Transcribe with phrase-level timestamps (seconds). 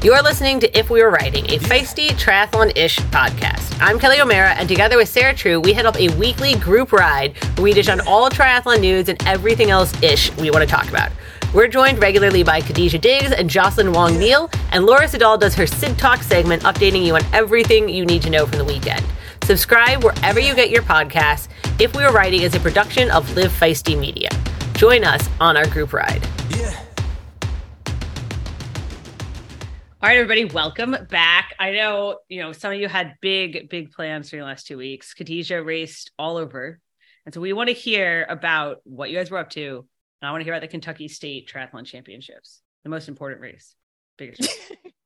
[0.00, 3.76] You're listening to If We Were Riding, a feisty triathlon ish podcast.
[3.80, 7.36] I'm Kelly O'Mara, and together with Sarah True, we head up a weekly group ride
[7.56, 10.88] where we dish on all triathlon news and everything else ish we want to talk
[10.88, 11.10] about.
[11.52, 15.66] We're joined regularly by Khadija Diggs and Jocelyn Wong Neal, and Laura Siddall does her
[15.66, 19.04] Sid Talk segment, updating you on everything you need to know from the weekend.
[19.42, 21.48] Subscribe wherever you get your podcasts.
[21.80, 24.28] If We Were Riding is a production of Live Feisty Media.
[24.74, 26.24] Join us on our group ride.
[26.50, 26.87] Yeah.
[30.00, 31.56] All right, everybody, welcome back.
[31.58, 34.78] I know, you know, some of you had big, big plans for the last two
[34.78, 35.12] weeks.
[35.12, 36.78] Khadija raced all over.
[37.26, 39.84] And so we want to hear about what you guys were up to.
[40.22, 43.74] And I want to hear about the Kentucky State Triathlon Championships, the most important race,
[44.16, 44.48] biggest.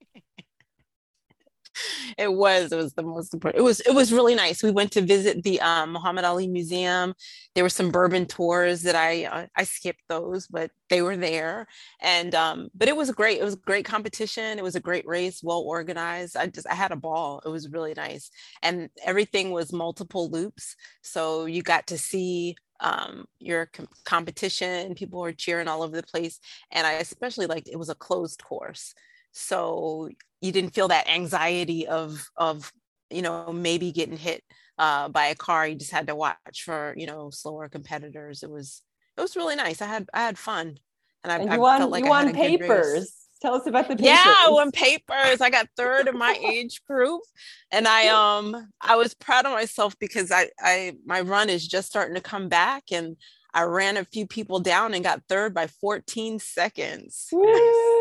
[2.18, 4.62] it was it was the most important it was it was really nice.
[4.62, 7.14] We went to visit the um, muhammad ali museum.
[7.54, 11.66] There were some bourbon tours that i uh, i skipped those but they were there.
[12.00, 13.40] And um, but it was great.
[13.40, 14.58] It was great competition.
[14.58, 16.36] It was a great race well organized.
[16.36, 17.40] I just i had a ball.
[17.46, 18.30] It was really nice.
[18.62, 20.76] And everything was multiple loops.
[21.02, 24.94] So you got to see um, your com- competition.
[24.94, 26.38] People were cheering all over the place.
[26.70, 28.94] And i especially liked it was a closed course
[29.32, 32.72] so you didn't feel that anxiety of of
[33.10, 34.42] you know maybe getting hit
[34.78, 35.66] uh, by a car.
[35.66, 38.42] You just had to watch for you know slower competitors.
[38.42, 38.82] It was
[39.16, 39.80] it was really nice.
[39.82, 40.78] I had i had fun.
[41.24, 43.12] And i, and you I won, felt like you I won papers.
[43.40, 44.06] Tell us about the papers.
[44.06, 45.40] yeah i won papers.
[45.40, 47.22] I got third in my age group.
[47.70, 51.88] And i um i was proud of myself because i i my run is just
[51.88, 52.84] starting to come back.
[52.90, 53.16] And
[53.54, 57.28] I ran a few people down and got third by 14 seconds.
[57.32, 57.91] Woo!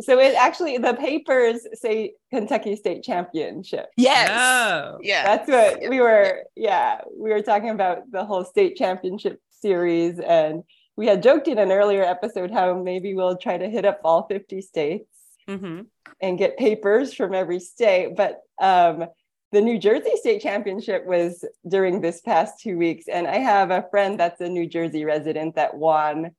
[0.00, 3.86] So it actually the papers say Kentucky State Championship.
[3.96, 4.28] Yes.
[4.30, 4.98] Oh.
[5.02, 5.24] Yeah.
[5.24, 10.62] That's what we were yeah, we were talking about the whole state championship series and
[10.98, 14.26] we had joked in an earlier episode how maybe we'll try to hit up all
[14.26, 15.08] 50 states
[15.48, 15.82] mm-hmm.
[16.20, 18.16] and get papers from every state.
[18.16, 19.06] But um,
[19.52, 23.86] the New Jersey State Championship was during this past two weeks, and I have a
[23.90, 26.32] friend that's a New Jersey resident that won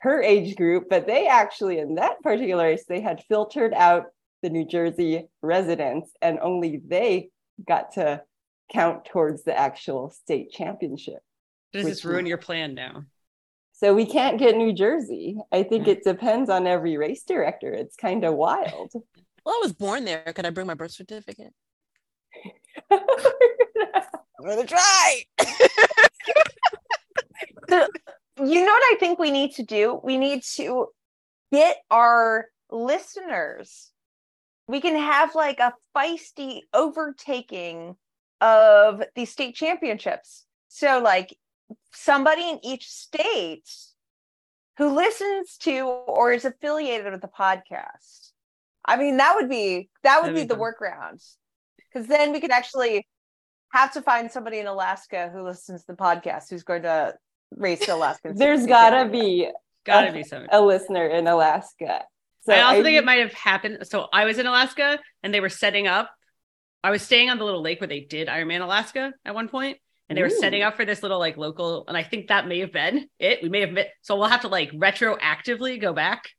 [0.00, 4.06] her age group, but they actually, in that particular race, they had filtered out
[4.42, 7.30] the New Jersey residents, and only they
[7.66, 8.22] got to
[8.72, 11.18] count towards the actual state championship.
[11.72, 13.04] Does this ruin your plan now?
[13.72, 15.38] So we can't get New Jersey.
[15.52, 15.88] I think mm.
[15.88, 17.72] it depends on every race director.
[17.72, 18.92] It's kind of wild.
[19.42, 20.22] Well, I was born there.
[20.34, 21.54] Could I bring my birth certificate?
[22.90, 23.00] I'm
[24.44, 25.24] gonna try.
[27.68, 27.88] the,
[28.44, 30.00] you know what I think we need to do?
[30.02, 30.86] We need to
[31.52, 33.90] get our listeners.
[34.66, 37.96] We can have like a feisty overtaking
[38.40, 40.46] of the state championships.
[40.68, 41.36] So, like
[41.92, 43.68] somebody in each state
[44.78, 48.30] who listens to or is affiliated with the podcast.
[48.84, 51.22] I mean, that would be that would That'd be, be the workaround
[51.92, 53.06] because then we could actually
[53.72, 57.14] have to find somebody in Alaska who listens to the podcast who's going to
[57.56, 58.32] race the Alaska.
[58.34, 59.50] There's gotta be
[59.84, 62.04] gotta a, be some a listener in Alaska.
[62.42, 63.78] So I also I, think it might have happened.
[63.82, 66.10] So I was in Alaska and they were setting up.
[66.82, 69.76] I was staying on the little lake where they did Ironman Alaska at one point,
[70.08, 70.40] and they were Ooh.
[70.40, 71.84] setting up for this little like local.
[71.86, 73.42] And I think that may have been it.
[73.42, 73.90] We may have met.
[74.00, 76.30] So we'll have to like retroactively go back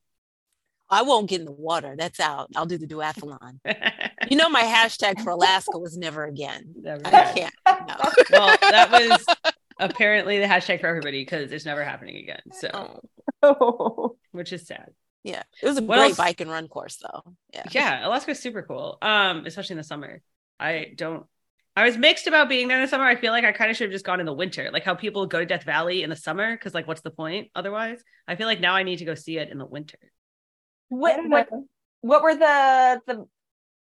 [0.92, 1.96] I won't get in the water.
[1.98, 2.50] That's out.
[2.54, 3.60] I'll do the duathlon.
[4.30, 6.74] you know, my hashtag for Alaska was never again.
[6.76, 7.54] Never I can't.
[7.66, 7.96] No.
[8.30, 9.51] Well, that was
[9.82, 12.42] apparently the hashtag for everybody because it's never happening again.
[12.54, 13.02] So,
[13.44, 14.16] oh.
[14.32, 14.92] which is sad.
[15.24, 16.18] Yeah, it was a what great else?
[16.18, 17.36] bike and run course, though.
[17.54, 18.98] Yeah, yeah, Alaska's super cool.
[19.02, 20.22] Um, especially in the summer.
[20.60, 21.26] I don't.
[21.76, 23.06] I was mixed about being there in the summer.
[23.06, 24.94] I feel like I kind of should have just gone in the winter, like how
[24.94, 28.04] people go to Death Valley in the summer because, like, what's the point otherwise?
[28.28, 29.98] I feel like now I need to go see it in the winter.
[30.90, 31.50] What what
[32.02, 33.26] what were the the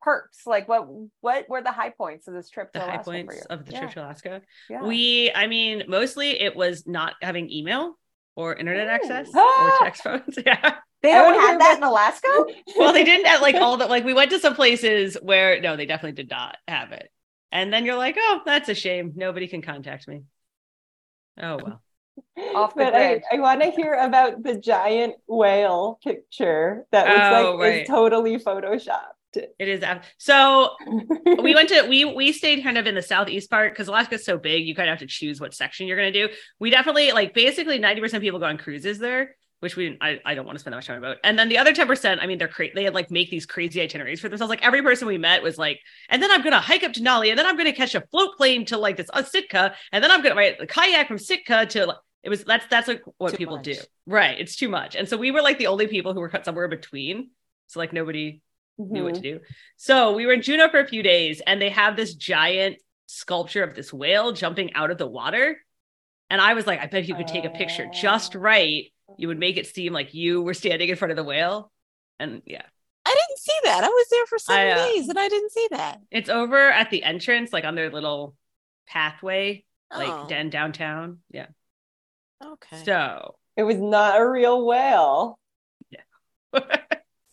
[0.02, 0.46] perks?
[0.46, 0.88] Like what
[1.22, 3.72] what were the high points of this trip to the Alaska high points of the
[3.72, 3.80] yeah.
[3.80, 4.42] trip to Alaska?
[4.70, 4.84] Yeah.
[4.84, 7.98] We I mean mostly it was not having email
[8.36, 8.92] or internet Ooh.
[8.92, 9.78] access ah!
[9.80, 10.38] or text phones.
[10.46, 10.76] Yeah.
[11.04, 12.28] They don't have that in Alaska?
[12.78, 15.76] well, they didn't at like all the like we went to some places where no,
[15.76, 17.10] they definitely did not have it.
[17.52, 19.14] And then you're like, oh, that's a shame.
[19.16, 20.24] Nobody can contact me.
[21.42, 21.82] Oh well
[22.56, 23.24] off the but grid.
[23.32, 27.82] I, I want to hear about the giant whale picture that looks oh, like right.
[27.82, 29.18] is totally photoshopped.
[29.34, 29.84] It is
[30.18, 30.76] so
[31.42, 34.38] we went to we we stayed kind of in the southeast part because Alaska's so
[34.38, 36.30] big, you kind of have to choose what section you're gonna do.
[36.60, 40.36] We definitely like basically 90% of people go on cruises there, which we I, I
[40.36, 41.18] don't want to spend that much time about.
[41.24, 42.74] And then the other 10%, I mean, they're crazy.
[42.76, 44.50] They had like make these crazy itineraries for themselves.
[44.50, 45.80] Like every person we met was like,
[46.10, 48.36] and then I'm gonna hike up to Denali, and then I'm gonna catch a float
[48.38, 51.86] plane to like this uh, Sitka, and then I'm gonna a kayak from Sitka to
[51.86, 53.66] like it was that's that's like what too people much.
[53.66, 53.76] do
[54.06, 56.46] right it's too much and so we were like the only people who were cut
[56.46, 57.30] somewhere between
[57.68, 58.42] so like nobody
[58.84, 58.94] mm-hmm.
[58.94, 59.38] knew what to mm-hmm.
[59.38, 59.44] do.
[59.78, 63.64] So we were in Juneau for a few days, and they have this giant sculpture
[63.64, 65.58] of this whale jumping out of the water.
[66.30, 68.86] And I was like, I bet if you could take a picture just right,
[69.18, 71.72] you would make it seem like you were standing in front of the whale.
[72.20, 72.64] And yeah.
[73.06, 73.84] I didn't see that.
[73.84, 76.00] I was there for seven I, uh, days and I didn't see that.
[76.12, 78.36] It's over at the entrance, like on their little
[78.88, 80.28] pathway, like oh.
[80.30, 81.20] den downtown.
[81.32, 81.48] Yeah.
[82.44, 82.84] Okay.
[82.86, 85.40] So it was not a real whale.
[85.90, 86.00] Yeah.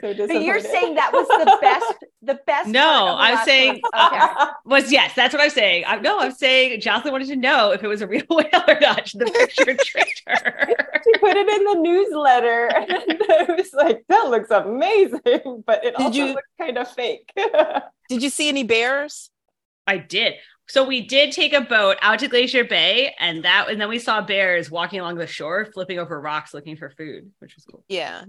[0.01, 2.69] So you're saying that was the best, the best.
[2.69, 4.53] No, I'm saying uh, okay.
[4.65, 5.13] was yes.
[5.17, 5.85] That's what I'm saying.
[5.89, 8.79] I, no, I'm saying Jocelyn wanted to know if it was a real whale or
[8.81, 9.11] not.
[9.13, 10.69] The picture tricked her.
[11.05, 15.97] she put it in the newsletter, and it was like that looks amazing, but it
[15.97, 16.27] Did also you...
[16.35, 17.33] looks kind of fake.
[18.09, 19.31] Did you see any bears?
[19.87, 20.35] I did.
[20.69, 23.99] So we did take a boat out to Glacier Bay, and that, and then we
[23.99, 27.83] saw bears walking along the shore, flipping over rocks, looking for food, which was cool.
[27.89, 28.25] Yeah,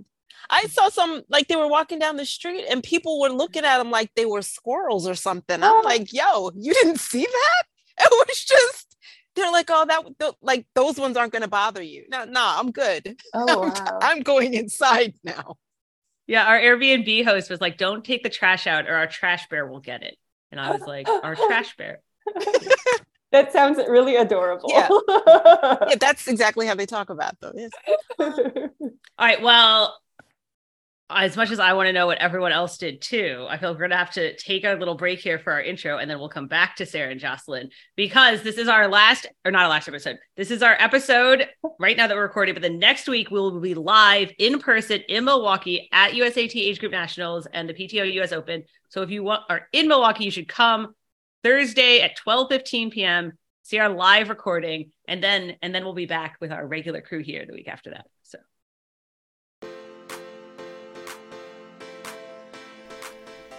[0.50, 3.78] I saw some like they were walking down the street and people were looking at
[3.78, 5.64] them like they were squirrels or something.
[5.64, 5.82] I'm oh.
[5.84, 7.64] like, yo, you didn't see that?
[8.02, 8.90] It was just
[9.36, 9.86] they're like, oh,
[10.20, 12.06] that like those ones aren't going to bother you.
[12.10, 13.18] No, no, I'm good.
[13.34, 13.98] Oh, I'm.
[14.02, 15.58] I'm going inside now.
[16.28, 19.66] Yeah, our Airbnb host was like, don't take the trash out or our trash bear
[19.66, 20.16] will get it.
[20.52, 22.02] And I was like, our trash bear.
[23.32, 24.70] that sounds really adorable.
[24.72, 24.90] Yeah.
[25.90, 27.54] yeah, that's exactly how they talk about them.
[27.56, 27.72] Yes.
[28.20, 28.70] All
[29.20, 29.42] right.
[29.42, 29.98] Well,
[31.10, 33.80] as much as I want to know what everyone else did too, I feel we're
[33.80, 36.30] going to have to take a little break here for our intro and then we'll
[36.30, 39.88] come back to Sarah and Jocelyn because this is our last, or not our last
[39.88, 40.20] episode.
[40.38, 41.48] This is our episode
[41.80, 45.02] right now that we're recording, but the next week we will be live in person
[45.10, 48.64] in Milwaukee at USAT Age Group Nationals and the PTO US Open.
[48.90, 50.94] So if you want, are in Milwaukee, you should come
[51.44, 53.34] Thursday at 12 15 p.m.
[53.64, 57.22] See our live recording, and then and then we'll be back with our regular crew
[57.22, 58.08] here the week after that.
[58.24, 58.40] So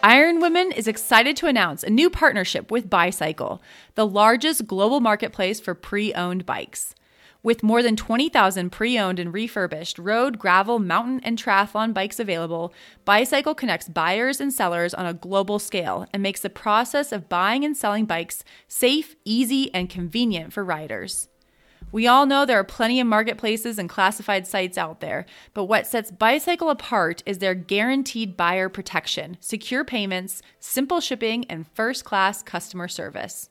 [0.02, 3.60] Iron Women is excited to announce a new partnership with Buycycle,
[3.96, 6.94] the largest global marketplace for pre owned bikes.
[7.42, 12.72] With more than 20,000 pre owned and refurbished road, gravel, mountain, and triathlon bikes available,
[13.06, 17.62] Buycycle connects buyers and sellers on a global scale and makes the process of buying
[17.62, 21.28] and selling bikes safe, easy, and convenient for riders.
[21.92, 25.88] We all know there are plenty of marketplaces and classified sites out there, but what
[25.88, 32.44] sets Buycycle apart is their guaranteed buyer protection, secure payments, simple shipping, and first class
[32.44, 33.50] customer service.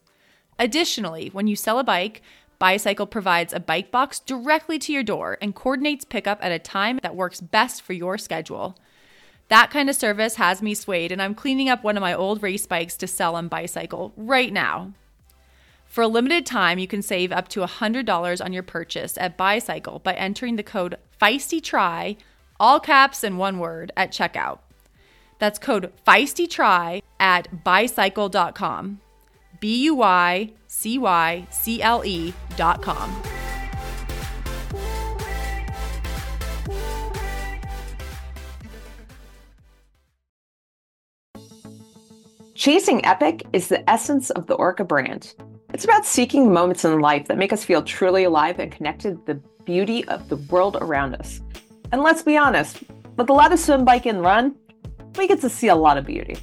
[0.58, 2.22] Additionally, when you sell a bike,
[2.62, 7.00] Buycycle provides a bike box directly to your door and coordinates pickup at a time
[7.04, 8.78] that works best for your schedule.
[9.50, 12.42] That kind of service has me swayed, and I'm cleaning up one of my old
[12.42, 14.94] race bikes to sell on Buycycle right now.
[15.90, 20.04] For a limited time, you can save up to $100 on your purchase at Buycycle
[20.04, 22.16] by entering the code FEISTYTRY,
[22.60, 24.60] all caps and one word, at checkout.
[25.40, 29.00] That's code FEISTYTRY at buycycle.com.
[32.56, 33.24] dot com.
[42.54, 45.34] Chasing epic is the essence of the Orca brand.
[45.72, 49.34] It's about seeking moments in life that make us feel truly alive and connected to
[49.34, 51.42] the beauty of the world around us.
[51.92, 52.84] And let's be honest,
[53.18, 54.56] with a lot of swim, bike, and run,
[55.16, 56.38] we get to see a lot of beauty.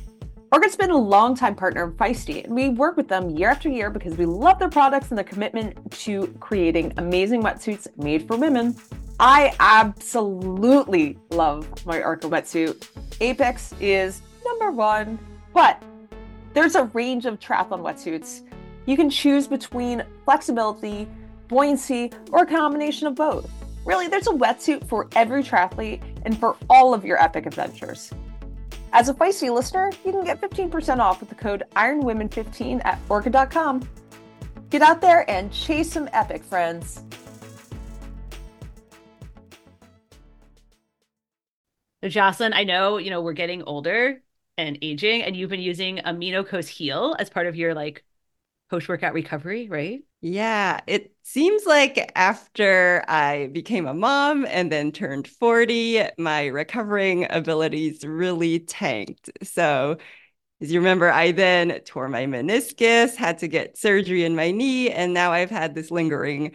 [0.52, 3.90] Orca's been a longtime partner of Feisty, and we work with them year after year
[3.90, 8.76] because we love their products and their commitment to creating amazing wetsuits made for women.
[9.18, 12.88] I absolutely love my Orca wetsuit.
[13.20, 15.18] Apex is number one,
[15.52, 15.82] but
[16.54, 18.42] there's a range of triathlon wetsuits
[18.86, 21.06] you can choose between flexibility,
[21.48, 23.50] buoyancy, or a combination of both.
[23.84, 28.12] Really, there's a wetsuit for every triathlete and for all of your epic adventures.
[28.92, 33.88] As a Feisty listener, you can get 15% off with the code IronWomen15 at Orca.com.
[34.70, 37.02] Get out there and chase some epic, friends.
[42.06, 44.20] Jocelyn, I know, you know, we're getting older
[44.58, 48.04] and aging, and you've been using AminoCo's Heal as part of your like
[48.70, 50.02] post workout recovery, right?
[50.22, 57.26] Yeah, it seems like after I became a mom and then turned 40, my recovering
[57.30, 59.30] abilities really tanked.
[59.42, 59.98] So,
[60.60, 64.90] as you remember, I then tore my meniscus, had to get surgery in my knee,
[64.90, 66.52] and now I've had this lingering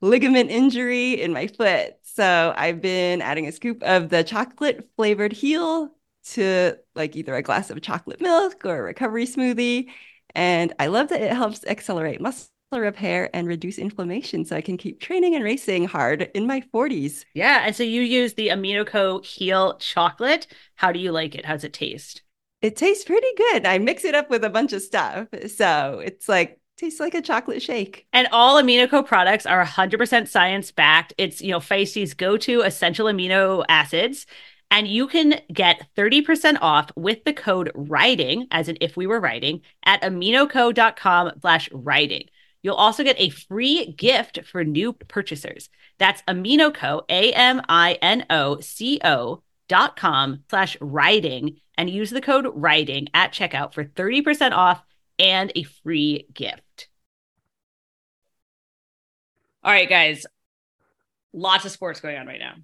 [0.00, 1.94] ligament injury in my foot.
[2.02, 5.94] So, I've been adding a scoop of the chocolate flavored heal
[6.32, 9.90] to like either a glass of chocolate milk or a recovery smoothie.
[10.34, 14.76] And I love that it helps accelerate muscle repair and reduce inflammation so I can
[14.76, 17.24] keep training and racing hard in my 40s.
[17.34, 17.64] Yeah.
[17.66, 20.46] And so you use the AminoCo Heal chocolate.
[20.76, 21.44] How do you like it?
[21.44, 22.22] How's it taste?
[22.62, 23.66] it tastes pretty good.
[23.66, 25.28] I mix it up with a bunch of stuff.
[25.48, 28.06] So it's like tastes like a chocolate shake.
[28.12, 31.14] And all AminoCo products are 100% science backed.
[31.18, 34.26] It's, you know, Feisty's go to essential amino acids.
[34.70, 39.20] And you can get 30% off with the code riding, as in if we were
[39.20, 42.28] riding, at aminoco.com slash riding.
[42.62, 45.70] You'll also get a free gift for new purchasers.
[45.98, 47.62] That's aminoco, A-M-I-N-O-C-O
[49.68, 54.82] dot com slash riding and use the code riding at checkout for 30% off
[55.18, 56.88] and a free gift.
[59.62, 60.26] All right, guys.
[61.32, 62.54] Lots of sports going on right now.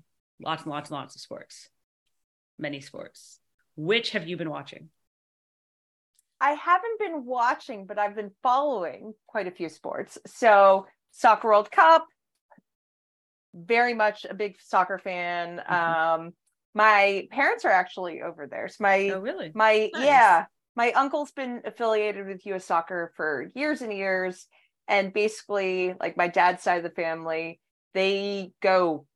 [0.42, 1.68] Lots and lots and lots of sports.
[2.58, 3.40] Many sports.
[3.76, 4.88] Which have you been watching?
[6.40, 10.18] I haven't been watching, but I've been following quite a few sports.
[10.26, 12.06] So, Soccer World Cup,
[13.54, 15.58] very much a big soccer fan.
[15.58, 15.74] Mm-hmm.
[16.22, 16.32] Um,
[16.74, 18.68] my parents are actually over there.
[18.68, 20.04] So my oh really my nice.
[20.04, 20.44] yeah
[20.76, 22.66] my uncle's been affiliated with U.S.
[22.66, 24.46] Soccer for years and years,
[24.86, 27.60] and basically like my dad's side of the family,
[27.94, 29.06] they go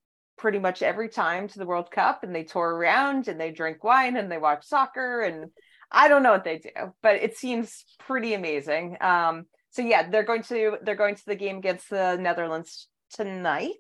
[0.40, 3.84] pretty much every time to the World Cup and they tour around and they drink
[3.84, 5.50] wine and they watch soccer and
[5.92, 6.70] I don't know what they do,
[7.02, 8.96] but it seems pretty amazing.
[9.02, 13.74] Um, so yeah, they're going to they're going to the game against the Netherlands tonight.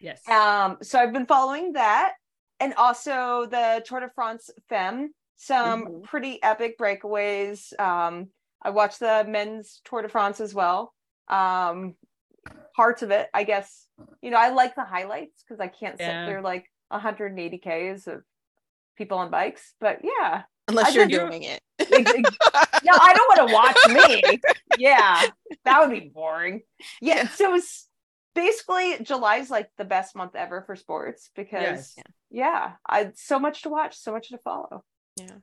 [0.00, 0.26] Yes.
[0.28, 2.14] Um, so I've been following that
[2.58, 6.02] and also the Tour de France Femme, some mm-hmm.
[6.04, 7.78] pretty epic breakaways.
[7.78, 8.28] Um,
[8.62, 10.94] I watched the men's Tour de France as well.
[11.28, 11.96] Um,
[12.74, 13.86] parts of it, I guess.
[14.22, 16.24] You know, I like the highlights because I can't yeah.
[16.24, 18.22] sit there like 180 k's of
[18.96, 19.74] people on bikes.
[19.80, 21.60] But yeah, unless I you're doing it.
[21.80, 24.40] no, I don't want to watch me.
[24.78, 25.22] Yeah,
[25.64, 26.62] that would be boring.
[27.00, 27.88] Yeah, so it's
[28.34, 32.04] basically July's like the best month ever for sports because yes.
[32.30, 34.84] yeah, I so much to watch, so much to follow.
[35.16, 35.36] Yeah.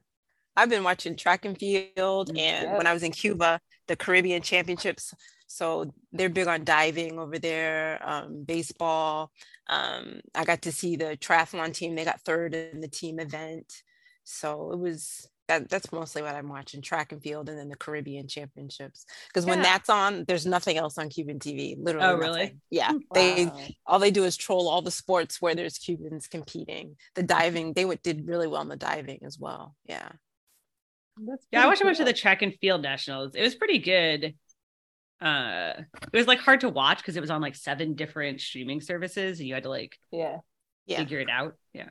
[0.55, 4.41] I've been watching track and field mm, and when I was in Cuba, the Caribbean
[4.41, 5.13] Championships.
[5.51, 9.31] So they're big on diving over there, um, baseball.
[9.67, 11.95] Um, I got to see the triathlon team.
[11.95, 13.81] They got third in the team event.
[14.23, 17.75] So it was that that's mostly what I'm watching track and field and then the
[17.75, 19.53] Caribbean championships because yeah.
[19.53, 22.31] when that's on there's nothing else on Cuban TV literally oh nothing.
[22.31, 22.99] really yeah wow.
[23.15, 23.51] they
[23.87, 27.83] all they do is troll all the sports where there's Cubans competing the diving they
[27.83, 30.09] would, did really well in the diving as well yeah
[31.51, 31.87] yeah I watched cool.
[31.87, 34.35] a bunch of the track and field nationals it was pretty good
[35.21, 35.73] uh
[36.13, 39.39] it was like hard to watch because it was on like seven different streaming services
[39.39, 41.89] and you had to like yeah figure it out yeah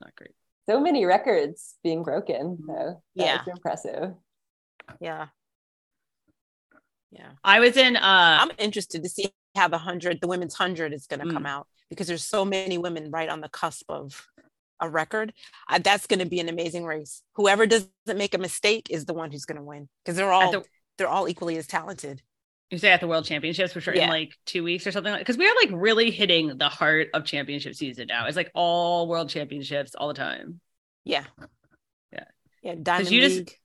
[0.00, 0.34] not great
[0.68, 2.58] so many records being broken.
[2.66, 4.14] So yeah, impressive.
[5.00, 5.26] Yeah.
[7.12, 7.30] Yeah.
[7.44, 8.00] I was in uh
[8.40, 11.32] I'm interested to see how the hundred, the women's hundred is gonna mm.
[11.32, 14.26] come out because there's so many women right on the cusp of
[14.80, 15.32] a record.
[15.70, 17.22] Uh, that's gonna be an amazing race.
[17.36, 20.64] Whoever doesn't make a mistake is the one who's gonna win because they're all the,
[20.98, 22.22] they're all equally as talented
[22.70, 24.04] you say at the world championships which are yeah.
[24.04, 27.08] in like two weeks or something like because we are like really hitting the heart
[27.14, 28.26] of championship season now.
[28.26, 30.60] It's like all world championships all the time.
[31.04, 31.24] Yeah.
[32.12, 32.24] Yeah.
[32.62, 33.56] Yeah diamond you League, just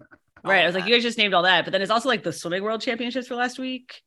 [0.44, 2.24] right i was like you guys just named all that but then it's also like
[2.24, 4.02] the swimming world championships for last week.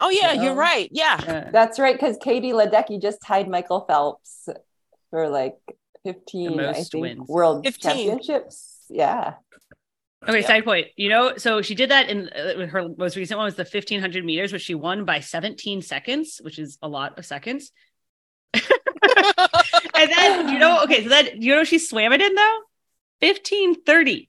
[0.00, 0.88] Oh yeah you're right.
[0.92, 1.50] Yeah, yeah.
[1.50, 4.48] that's right because katie ledecky just tied michael phelps
[5.10, 5.58] for like
[6.04, 7.28] 15 i think wins.
[7.28, 7.90] world 15.
[7.92, 8.86] championships.
[8.88, 9.34] Yeah
[10.28, 10.88] Okay, side point.
[10.96, 14.24] You know, so she did that in uh, her most recent one was the 1500
[14.24, 17.72] meters, which she won by 17 seconds, which is a lot of seconds.
[18.52, 18.62] and
[19.94, 22.58] then, you know, okay, so then, you know, she swam it in though?
[23.20, 24.28] 1530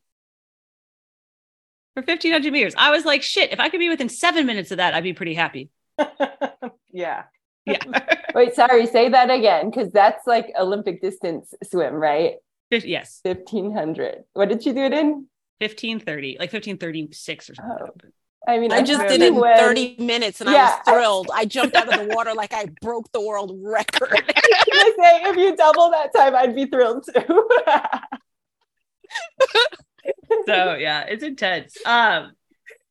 [1.93, 2.73] for 1500 meters.
[2.77, 5.13] I was like, shit, if I could be within seven minutes of that, I'd be
[5.13, 5.69] pretty happy.
[6.91, 7.23] yeah.
[7.65, 7.79] Yeah.
[8.35, 12.35] Wait, sorry, say that again, because that's like Olympic distance swim, right?
[12.69, 13.19] Yes.
[13.23, 14.23] 1500.
[14.33, 15.27] What did she do it in?
[15.61, 17.77] 1530, like 1536 or something.
[17.81, 18.09] Oh.
[18.47, 21.29] I mean, I just did it in 30 minutes and yeah, I was thrilled.
[21.31, 24.09] I, I jumped out of the water like I broke the world record.
[24.35, 27.21] I say, if you double that time, I'd be thrilled too.
[30.47, 31.77] so yeah, it's intense.
[31.85, 32.31] Um,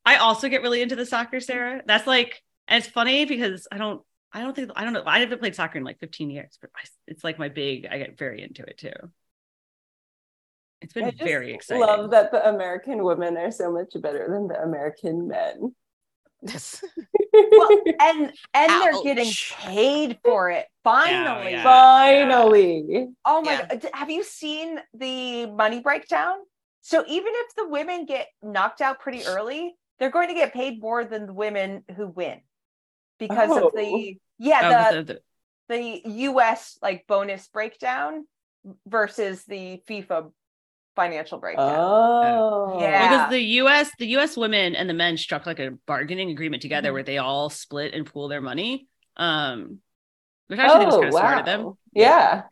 [0.05, 1.83] I also get really into the soccer, Sarah.
[1.85, 5.19] That's like, and it's funny because I don't, I don't think, I don't know, I
[5.19, 6.71] haven't played soccer in like 15 years, but
[7.09, 9.11] it's like my big, I get very into it too.
[10.81, 11.83] It's been very exciting.
[11.83, 15.75] Love that the American women are so much better than the American men.
[16.43, 16.83] Yes.
[17.33, 17.69] well,
[18.01, 18.83] and and Ouch.
[18.83, 20.67] they're getting paid for it.
[20.83, 21.51] Finally.
[21.53, 22.85] Yeah, yeah, Finally.
[22.89, 23.05] Yeah.
[23.27, 23.87] Oh my god.
[23.93, 26.37] Have you seen the money breakdown?
[26.81, 30.81] So even if the women get knocked out pretty early, they're going to get paid
[30.81, 32.41] more than the women who win
[33.19, 33.69] because oh.
[33.69, 34.19] of the oh.
[34.39, 35.21] yeah, oh, the,
[35.69, 38.27] the, the US like bonus breakdown
[38.87, 40.33] versus the FIFA
[40.97, 41.77] financial breakdown.
[41.79, 43.09] Oh, Yeah.
[43.09, 43.91] Because the U.S.
[43.99, 44.37] the U.S.
[44.37, 46.93] women and the men struck like a bargaining agreement together Mhm.
[46.95, 48.87] where they all split and pool their money.
[49.17, 49.79] Um,
[50.49, 51.63] which I actually think was Oh, kind of smart of them.
[51.65, 51.77] wow.
[51.95, 52.43] Yeah.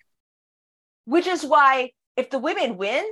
[1.04, 3.04] Which is why if the women win,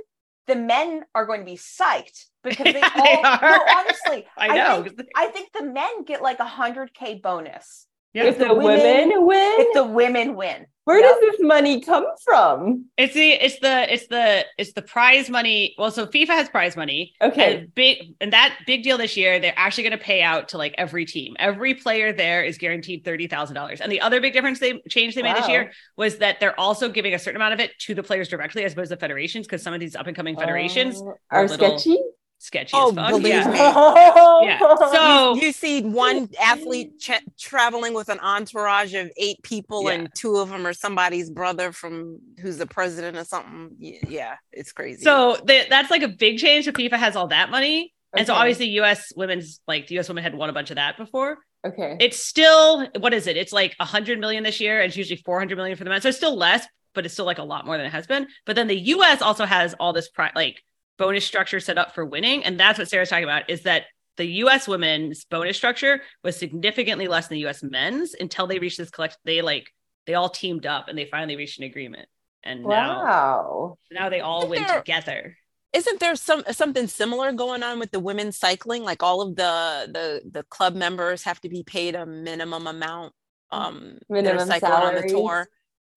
[0.47, 3.39] the men are going to be psyched because they They all are.
[3.41, 4.25] no, honestly.
[4.37, 4.83] I know.
[4.83, 8.23] think, I think the men get like a hundred K bonus Yeah.
[8.25, 10.65] If the, the women, women- win, if the women win.
[10.87, 11.09] Where Yep.
[11.09, 12.85] does this money come from?
[12.97, 15.75] It's the it's the it's the it's the prize money.
[15.77, 17.13] Well, so FIFA has prize money.
[17.21, 17.57] Okay.
[17.57, 20.57] And big and that big deal this year, they're actually going to pay out to
[20.57, 21.35] like every team.
[21.39, 23.81] Every player there is guaranteed thirty thousand dollars.
[23.81, 26.87] And the other big difference they change they made this year was that they're also
[26.89, 29.61] giving a certain amount of it to the players directly as opposed to federations because
[29.61, 31.97] some of these up and coming federations Oh, are are little- sketchy.
[32.39, 33.09] Sketchy Oh, as fuck.
[33.09, 33.47] believe yeah.
[33.51, 33.57] me.
[34.47, 34.59] Yeah.
[34.91, 39.91] So you see one athlete ch- traveling with an entourage of eight people, Yeah.
[39.91, 43.75] and two of them are somebody's brother from who's the president or something.
[43.79, 45.03] Yeah, it's crazy.
[45.03, 46.65] so the, that's like a big change.
[46.65, 47.93] So FIFA has all that money.
[48.15, 50.97] And so obviously US women's like the US women had won a bunch of that
[50.97, 51.37] before.
[51.65, 51.97] okay.
[51.99, 53.35] It's still what is it?
[53.37, 56.01] It's like 100 million this year and it's usually 400 million for the men.
[56.01, 56.65] So it's still less,
[56.95, 58.27] but it's still like a lot more than it has been.
[58.45, 60.63] But then the US also has all this pri- like
[60.97, 63.83] bonus structure set up for winning and that's what Sarah's talking about is that
[64.17, 68.77] the US women's bonus structure was significantly less than the US men's until they reached
[68.77, 69.71] this collect they like
[70.07, 72.07] they all teamed up and they finally reached an agreement.
[72.43, 73.77] And now wow.
[73.91, 75.37] now they all win There- together.
[75.73, 78.83] isn't there some something similar going on with the women's cycling?
[78.83, 83.13] Like all of the the the club members have to be paid a minimum amount.
[83.49, 85.47] Um, that are Minimum cycling on the tour.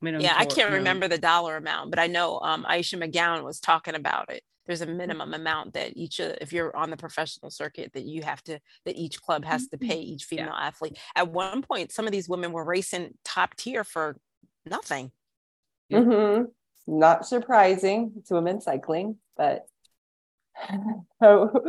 [0.00, 0.76] Minimum yeah, I can't no.
[0.76, 4.42] remember the dollar amount, but I know um, Ayesha McGowan was talking about it.
[4.70, 4.96] There's a Mm-hmm.
[4.96, 8.60] minimum amount that each, of, if you're on the professional circuit, that you have to,
[8.86, 10.36] that each club has to pay each Mm-hmm.
[10.36, 10.44] Yeah.
[10.44, 10.98] female athlete.
[11.16, 14.16] At one point, some of these women were racing top tier for
[14.64, 15.12] nothing.
[15.88, 16.02] Yeah.
[16.02, 16.42] hmm
[16.86, 18.12] Not surprising.
[18.18, 19.66] It's women's cycling, but
[21.20, 21.64] ho-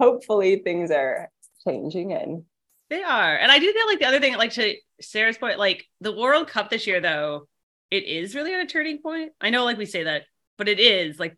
[0.00, 1.30] hopefully things are
[1.66, 2.44] changing and
[2.90, 3.36] They are.
[3.36, 6.48] And I do feel like the other thing, like to Sarah's point, like the World
[6.48, 7.48] Cup this year, though,
[7.90, 9.32] it is really at a turning point.
[9.40, 10.22] I know, like we say that,
[10.58, 11.36] but it is like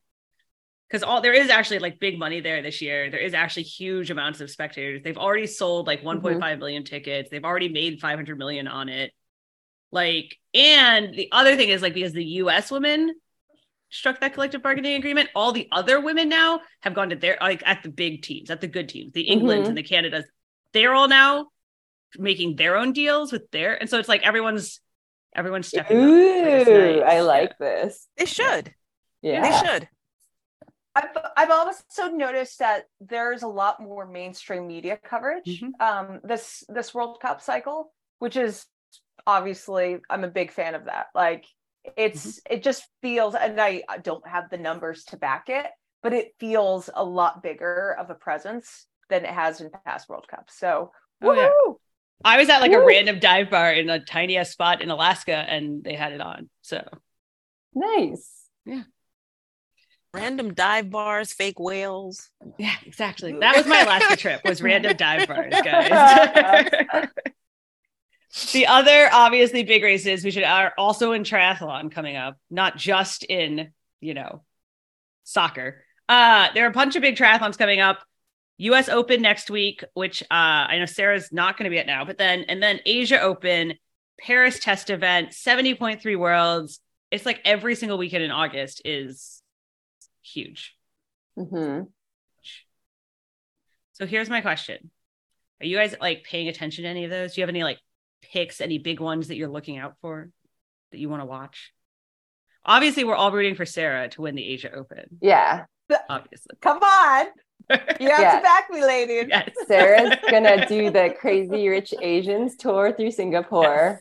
[0.88, 3.10] because all there is actually like big money there this year.
[3.10, 5.02] There is actually huge amounts of spectators.
[5.02, 7.28] They've already sold like 1.5 million tickets.
[7.30, 9.12] They've already made 500 million on it.
[9.92, 13.14] Like, and the other thing is like because the US women
[13.90, 17.62] struck that collective bargaining agreement, all the other women now have gone to their like
[17.66, 19.68] at the big teams, at the good teams, the Englands Mhm.
[19.70, 20.24] and the Canadas.
[20.72, 21.48] They're all now
[22.18, 24.80] making their own deals with their, and so it's like everyone's
[25.34, 26.04] everyone's stepping up.
[26.04, 27.02] which is ooh, nice.
[27.06, 28.08] I like this.
[28.16, 28.74] They should.
[29.22, 29.42] Yeah.
[29.42, 29.88] They should.
[30.98, 35.80] I've I've also noticed that there's a lot more mainstream media coverage Mhm.
[35.80, 38.66] um this this World Cup cycle, which is
[39.26, 41.06] obviously I'm a big fan of that.
[41.14, 41.44] Like
[41.96, 45.66] it's it just feels and I, don't have the numbers to back it,
[46.02, 50.26] but it feels a lot bigger of a presence than it has in past World
[50.28, 50.58] Cups.
[50.58, 51.50] So Oh, yeah.
[52.24, 55.34] I was at like a random dive bar in a tiny ass spot in Alaska,
[55.36, 56.50] and they had it on.
[56.62, 56.84] So
[57.74, 58.48] Nice.
[60.14, 62.30] Random dive bars, fake whales.
[62.58, 63.36] yeah, exactly.
[63.38, 64.40] That was my Alaska trip.
[64.44, 67.08] Was random dive bars, guys.
[68.52, 73.22] the other obviously big races we should are also in triathlon coming up, not just
[73.24, 74.42] in you know
[75.24, 75.84] soccer.
[76.08, 78.02] Uh, there are a bunch of big triathlons coming up.
[78.58, 78.88] U.S.
[78.88, 82.16] Open next week, which uh, I know Sarah's not going to be at now, but
[82.18, 83.74] then and then Asia Open,
[84.18, 86.80] Paris Test Event, seventy point three Worlds.
[87.10, 89.37] It's like every single weekend in August is
[90.38, 90.76] huge.
[91.36, 91.80] hmm
[93.92, 94.90] So here's my question:
[95.60, 97.34] Are you guys like paying attention to any of those?
[97.34, 97.78] Do you have any like
[98.32, 100.30] picks, any big ones that you're looking out for
[100.92, 101.72] that you want to watch?
[102.64, 105.04] Obviously, we're all rooting for Sarah to win the Asia Open.
[105.20, 105.64] Yeah.
[106.08, 107.26] Obviously, Come on.
[107.70, 108.36] You have Yeah.
[108.36, 109.26] to back me, lady.
[109.28, 109.50] yes.
[109.66, 114.00] Sarah's gonna do the Crazy Rich Asians tour through Singapore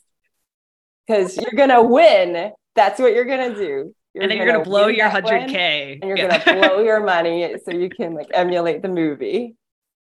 [1.06, 2.52] because you're gonna win.
[2.76, 3.96] That's what you're gonna do.
[4.22, 7.90] And then you're gonna blow your 100k and you're gonna blow your money so you
[7.90, 9.56] can like emulate the movie.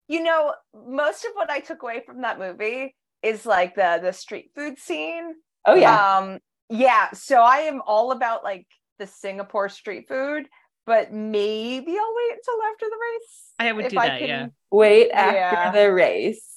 [0.08, 0.54] You know,
[0.86, 4.78] most of what I took away from that movie is like the the street food
[4.78, 5.34] scene.
[5.66, 6.18] Oh yeah.
[6.18, 6.38] Um,
[6.68, 7.12] yeah.
[7.12, 8.66] So I am all about like
[8.98, 10.48] the Singapore street food,
[10.86, 13.52] but maybe I'll wait until after the race.
[13.58, 14.22] I would if do I that.
[14.22, 14.46] Yeah.
[14.70, 15.72] Wait after yeah.
[15.72, 16.48] the race.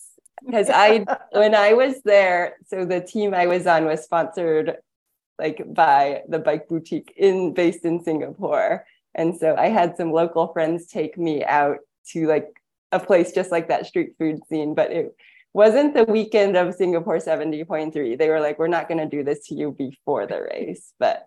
[0.46, 4.78] Because I when I was there, so the team I was on was sponsored
[5.40, 8.86] like by the bike boutique in based in Singapore.
[9.14, 11.78] And so I had some local friends take me out
[12.12, 12.48] to like
[12.92, 15.16] a place just like that street food scene, but it
[15.54, 18.18] wasn't the weekend of Singapore 70.3.
[18.18, 21.26] They were like, we're not going to do this to you before the race, but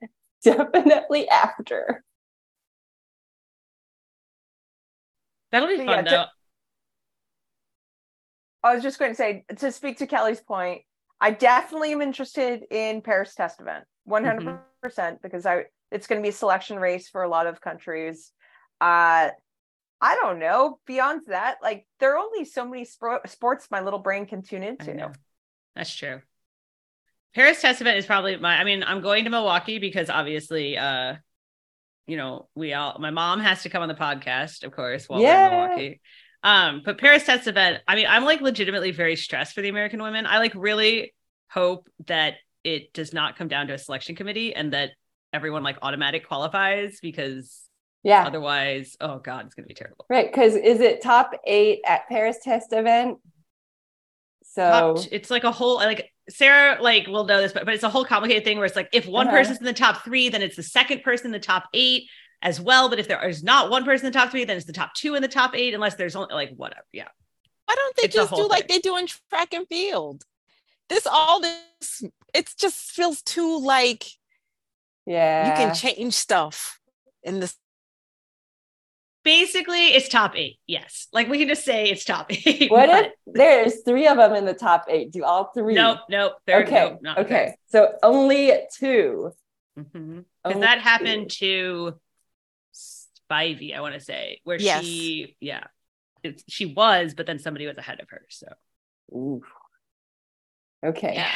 [0.42, 2.02] definitely after.
[5.52, 6.24] That'll be fun yeah, though.
[8.62, 10.82] I was just going to say to speak to Kelly's point,
[11.20, 16.20] I definitely am interested in Paris Test event, one hundred percent, because I it's going
[16.20, 18.32] to be a selection race for a lot of countries.
[18.80, 19.30] Uh,
[20.00, 20.78] I don't know.
[20.86, 24.62] Beyond that, like there are only so many spro- sports my little brain can tune
[24.62, 24.92] into.
[25.74, 26.20] That's true.
[27.34, 31.16] Paris Test event is probably my I mean, I'm going to Milwaukee because obviously uh
[32.06, 35.20] you know, we all my mom has to come on the podcast, of course, while
[35.20, 35.46] we're Yeah.
[35.46, 36.00] in Milwaukee.
[36.46, 40.00] Um, but Paris Test event, I mean, I'm like legitimately very stressed for the American
[40.00, 40.26] women.
[40.26, 41.12] I like really
[41.50, 44.90] hope that it does not come down to a selection committee and that
[45.32, 47.62] everyone like automatic qualifies because
[48.04, 48.24] Yeah.
[48.24, 50.06] otherwise, oh god, it's gonna be terrible.
[50.08, 50.30] Right.
[50.32, 53.18] Because is it top eight at Paris test event?
[54.44, 57.82] So t- it's like a whole like Sarah like will know this, but, but it's
[57.84, 59.36] a whole complicated thing where it's like if one Uh-huh.
[59.36, 62.04] person's in the top three, then it's the second person in the top eight
[62.42, 62.88] as well.
[62.88, 64.94] But if there is not one person in the top three, then it's the top
[64.94, 66.84] two in the top eight, unless there's only like whatever.
[66.92, 67.08] Yeah.
[67.66, 70.22] Why don't they It's just whole do like they do in track and field?
[70.88, 74.04] This all this it just feels too like
[75.04, 75.48] yeah.
[75.48, 76.80] you can change stuff
[77.22, 77.56] in this.
[79.24, 80.58] Basically, it's top eight.
[80.68, 81.08] Yes.
[81.12, 82.70] Like we can just say it's top eight.
[82.70, 85.10] what but if there's three of them in the top eight?
[85.10, 85.74] Do all three?
[85.74, 86.34] Nope, nope.
[86.46, 86.90] There, Okay.
[86.90, 87.56] nope, not okay.
[87.66, 89.32] So only two.
[89.76, 90.18] Mm-hmm.
[90.18, 90.80] Because Only that two.
[90.82, 91.94] happened to
[93.30, 94.84] Spivey, I want to say, where Yes.
[94.84, 95.64] she, yeah,
[96.22, 98.24] it's, she was, but then somebody was ahead of her.
[98.28, 98.46] So
[99.12, 99.42] Ooh.
[100.84, 101.14] Okay.
[101.14, 101.30] yeah,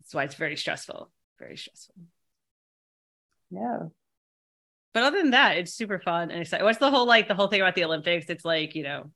[0.00, 1.10] that's why it's very stressful.
[1.38, 1.94] Very stressful.
[3.50, 3.92] No.
[4.94, 6.64] But other than that, it's super fun and exciting.
[6.64, 8.30] What's the whole like the whole thing about the Olympics?
[8.30, 9.10] It's like you know,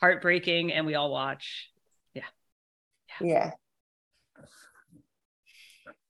[0.00, 1.70] heartbreaking, and we all watch.
[2.12, 2.24] Yeah.
[3.20, 3.50] Yeah.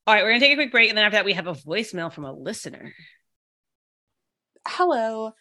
[0.04, 1.54] All right, we're gonna take a quick break, and then after that, we have a
[1.54, 2.92] voicemail from a listener.
[4.66, 5.32] Hello,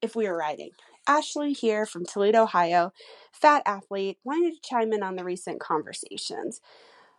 [0.00, 0.70] if we were riding.
[1.06, 2.92] Ashley here from Toledo, Ohio,
[3.30, 6.62] fat athlete, wanted to chime in on the recent conversations.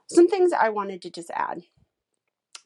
[0.07, 1.61] Some things I wanted to just add.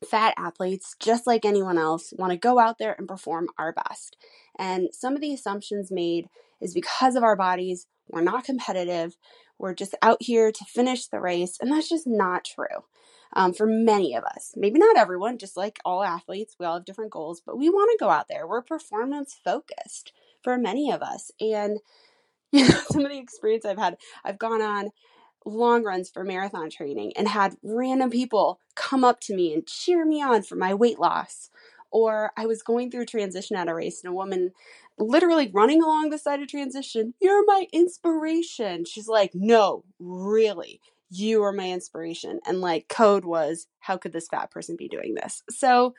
[0.10, 4.16] Fat athletes, just like anyone else, want to go out there and perform our best.
[4.58, 6.28] And some of the assumptions made
[6.62, 9.18] is because of our bodies, we're not competitive,
[9.60, 12.86] we're just out here to finish the race, and that's just not true.
[13.34, 16.86] Um, for many of us, maybe not everyone, just like all athletes, we all have
[16.86, 18.48] different goals, but we want to go out there.
[18.48, 21.32] We're performance focused for many of us.
[21.40, 21.80] And
[22.52, 24.92] you know, some of the experience I've had, I've gone on
[25.46, 30.06] long runs for marathon training and had random people come up to me and cheer
[30.06, 31.50] me on for my weight loss.
[31.92, 34.52] Or I was going through transition at a race and a woman
[34.98, 38.86] literally running along the side of transition, You're my inspiration.
[38.86, 40.82] She's like, No, really,
[41.18, 42.40] you are my inspiration.
[42.46, 45.44] And like, code was, How could this fat person be doing this?
[45.50, 45.94] So,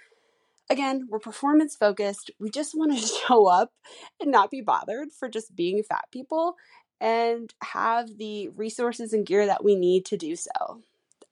[0.70, 2.30] again, we're performance focused.
[2.40, 3.72] We just want to show up
[4.20, 6.56] and not be bothered for just being fat people
[7.00, 10.80] and have the resources and gear that we need to do so.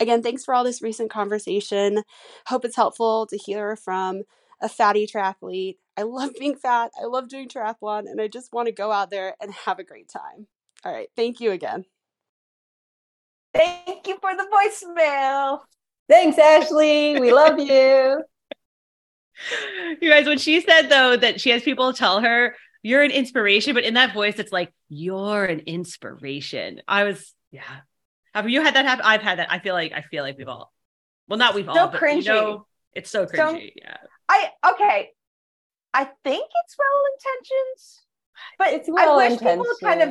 [0.01, 2.03] Again, thanks for all this recent conversation.
[2.47, 4.23] Hope it's helpful to hear from
[4.61, 5.77] a fatty triathlete.
[5.97, 6.91] I love being fat.
[7.01, 9.85] I love doing triathlon, and I just want to go out there and have a
[9.85, 10.49] great time.
[10.85, 11.09] All right.
[11.17, 11.87] Thank you again.
[13.55, 15.61] Thank you for the voicemail.
[16.09, 17.19] Thanks, Ashley.
[17.21, 18.23] We love you.
[20.01, 23.75] You guys, when she said though that she has people tell her you're an inspiration,
[23.75, 26.81] but in that voice, it's like you're an inspiration.
[26.87, 27.63] I was, yeah.
[28.33, 29.05] Have you had that happen?
[29.05, 29.51] I've had that.
[29.51, 30.73] I feel like I feel like we've all,
[31.29, 32.27] well, not we've So all, but you cringy.
[32.27, 33.97] know, it's so So- yeah.
[34.29, 35.11] I okay.
[35.93, 38.05] I think it's well intentions,
[38.57, 40.11] but It's I well wish people would kind of.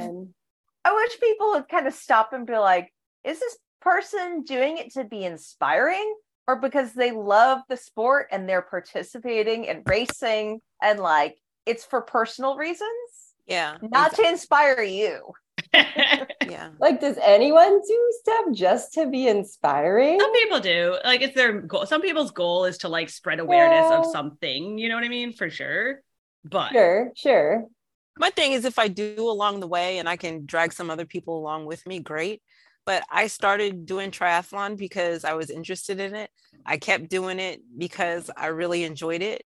[0.83, 4.93] I wish people would kind of stop and be like, is this person doing it
[4.93, 6.13] to be inspiring
[6.47, 12.01] or because they love the sport and they're participating and racing and like it's for
[12.01, 12.89] personal reasons,
[13.45, 13.77] Yeah.
[13.81, 15.31] not to inspire you?
[16.49, 16.69] Yeah.
[16.77, 20.19] Like, does anyone do stuff just to be inspiring?
[20.19, 20.97] Some people do.
[21.03, 21.85] Like it's their goal.
[21.87, 24.77] Some people's goal is to like spread awareness of something.
[24.77, 25.33] You know what I mean?
[25.33, 26.01] For sure.
[26.43, 27.65] But Sure, sure.
[28.19, 31.05] My thing is if I do along the way and I can drag some other
[31.05, 32.43] people along with me, great.
[32.85, 36.29] But I started doing triathlon because I was interested in it.
[36.65, 39.43] I kept doing it because I really enjoyed it.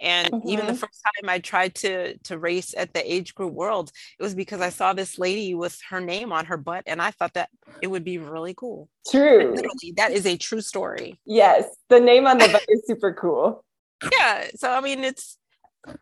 [0.00, 0.78] And even the Mhm.
[0.78, 4.60] first time I tried to to race at the age group world, it was because
[4.60, 7.48] I saw this lady with her name on her butt and I thought that
[7.80, 8.90] it would be really cool.
[9.10, 9.54] True.
[9.96, 11.18] That is a true story.
[11.24, 13.64] Yes, the name on the butt is super cool.
[14.12, 15.38] yeah so i mean it's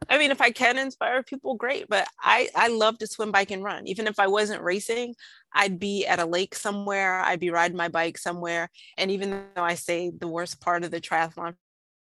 [0.09, 3.53] i mean if i can inspire people great but i i love to swim bike
[3.53, 5.15] and run even if i wasn't racing
[5.55, 9.63] i'd be at a lake somewhere i'd be riding my bike somewhere and even though
[9.63, 11.55] i say the worst part of the triathlon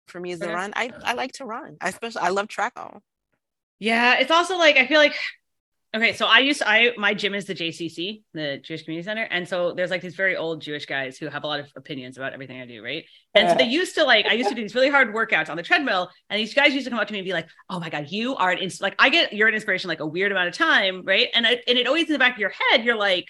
[0.06, 2.72] for me is the run i i like to run I especially i love track
[2.76, 3.02] all
[3.80, 5.14] yeah, it's also like I feel like
[5.92, 9.24] Okay, so I used to, I my gym is the JCC, the Jewish Community Center,
[9.24, 12.16] and so there's like these very old Jewish guys who have a lot of opinions
[12.16, 13.04] about everything I do, right?
[13.34, 15.56] And so they used to like I used to do these really hard workouts on
[15.56, 17.80] the treadmill, and these guys used to come up to me and be like, "Oh
[17.80, 20.30] my god, you are an ins-, like I get you're an inspiration like a weird
[20.30, 22.84] amount of time, right?" And I, and it always in the back of your head,
[22.84, 23.26] you're like,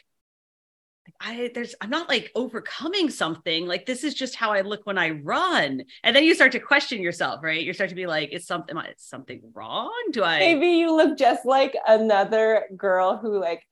[1.20, 3.66] I there's I'm not like overcoming something.
[3.66, 5.82] Like this is just how I look when I run.
[6.02, 7.62] And then you start to question yourself, right?
[7.62, 9.92] You start to be like, is something is something wrong?
[10.12, 13.62] Do I maybe you look just like another girl who like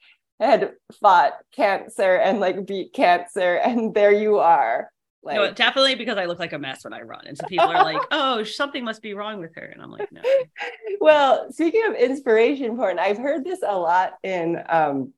[0.40, 4.90] had fought cancer and like beat cancer, and there you are.
[5.22, 7.27] Like no, definitely because I look like a mess when I run.
[7.27, 9.64] And so people are like, oh, something must be wrong with her.
[9.64, 10.22] And I'm like, no.
[11.01, 15.12] well, speaking of inspiration porn, I've heard this a lot in um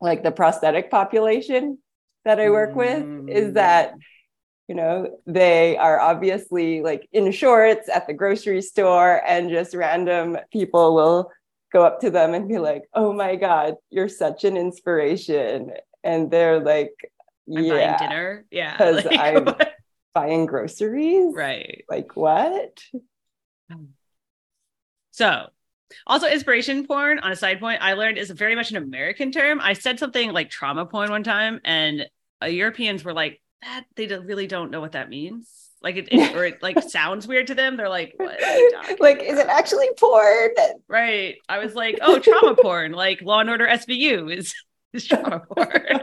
[0.00, 1.78] like the prosthetic population
[2.24, 3.94] that I work with is mm, that
[4.68, 10.38] you know they are obviously like in shorts at the grocery store and just random
[10.52, 11.30] people will
[11.72, 12.62] go up to them and be mm.
[12.62, 15.72] like oh my god you're such an inspiration.
[16.02, 16.94] And they're like
[17.54, 18.44] I'm yeah buying dinner?
[18.50, 19.54] Yeah because like, i'm
[20.14, 21.34] buying groceries?
[21.34, 21.84] Right.
[21.88, 22.80] Like what?
[23.70, 23.84] Hmm.
[25.10, 25.48] So
[26.06, 29.60] also, inspiration porn on a side point, I learned is very much an American term.
[29.60, 32.06] I said something like trauma porn one time, and
[32.42, 35.48] uh, Europeans were like, "That they really don't know what that means."
[35.82, 37.76] Like it, it or it like sounds weird to them.
[37.76, 38.40] They're like, "What?"
[39.00, 39.26] like, about?
[39.26, 40.50] is it actually porn?
[40.88, 41.36] Right.
[41.48, 44.54] I was like, "Oh, trauma porn, like Law and Order SVU is
[44.92, 45.70] is trauma porn."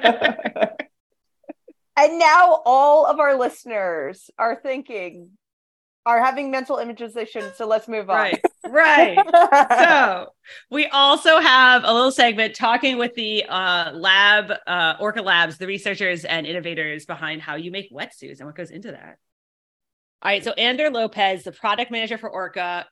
[1.98, 5.32] and now all of our listeners are thinking,
[6.08, 7.58] are having mental images they shouldn't.
[7.58, 8.16] So let's move on.
[8.16, 8.42] Right.
[8.66, 9.18] Right.
[9.78, 10.28] so
[10.72, 15.68] we also have a little segment talking with the uh, lab, uh, Orca Labs, the
[15.68, 19.18] researchers and innovators behind how you make wetsuits and what goes into that.
[20.22, 20.44] All right.
[20.44, 22.86] So Ander Lopez, the product manager for Orca,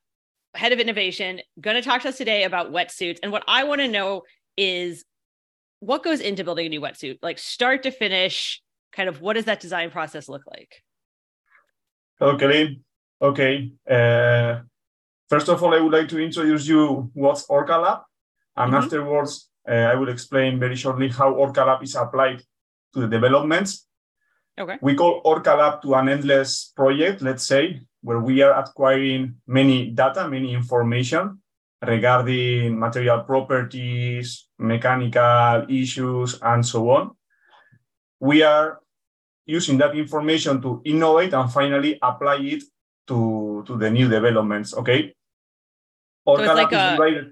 [0.53, 3.19] head of innovation, going to talk to us today about wetsuits.
[3.23, 4.23] And what I want to know
[4.57, 5.05] is
[5.79, 9.45] what goes into building a new wetsuit, like start to finish, kind of what does
[9.45, 10.83] that design process look like?
[12.19, 12.77] Hello, Okay.
[13.21, 13.71] Okay.
[13.89, 14.61] Uh,
[15.29, 17.99] first of all, I would like to introduce you what's Orca Lab,
[18.55, 18.83] and mm-hmm.
[18.83, 22.43] afterwards, uh, I will explain very shortly how Orca Lab is applied
[22.93, 23.87] to the developments.
[24.57, 24.77] Okay.
[24.81, 29.91] We call Orca Lab to an endless project, let's say, where we are acquiring many
[29.91, 31.41] data, many information
[31.81, 37.11] regarding material properties, mechanical issues, and so on.
[38.19, 38.79] We are
[39.45, 42.63] using that information to innovate and finally apply it
[43.07, 44.73] to to the new developments.
[44.73, 45.13] Okay.
[46.27, 47.31] so it's like a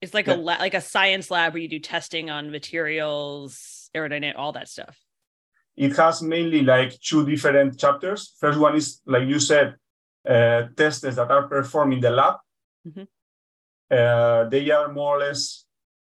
[0.00, 0.34] it's like yeah.
[0.34, 4.68] a la- like a science lab where you do testing on materials, aerodynamic, all that
[4.68, 4.98] stuff.
[5.76, 8.34] It has mainly like two different chapters.
[8.38, 9.76] First one is like you said,
[10.28, 12.36] uh, tests that are performed in the lab.
[12.86, 13.04] Mm-hmm.
[13.90, 15.64] Uh, they are more or less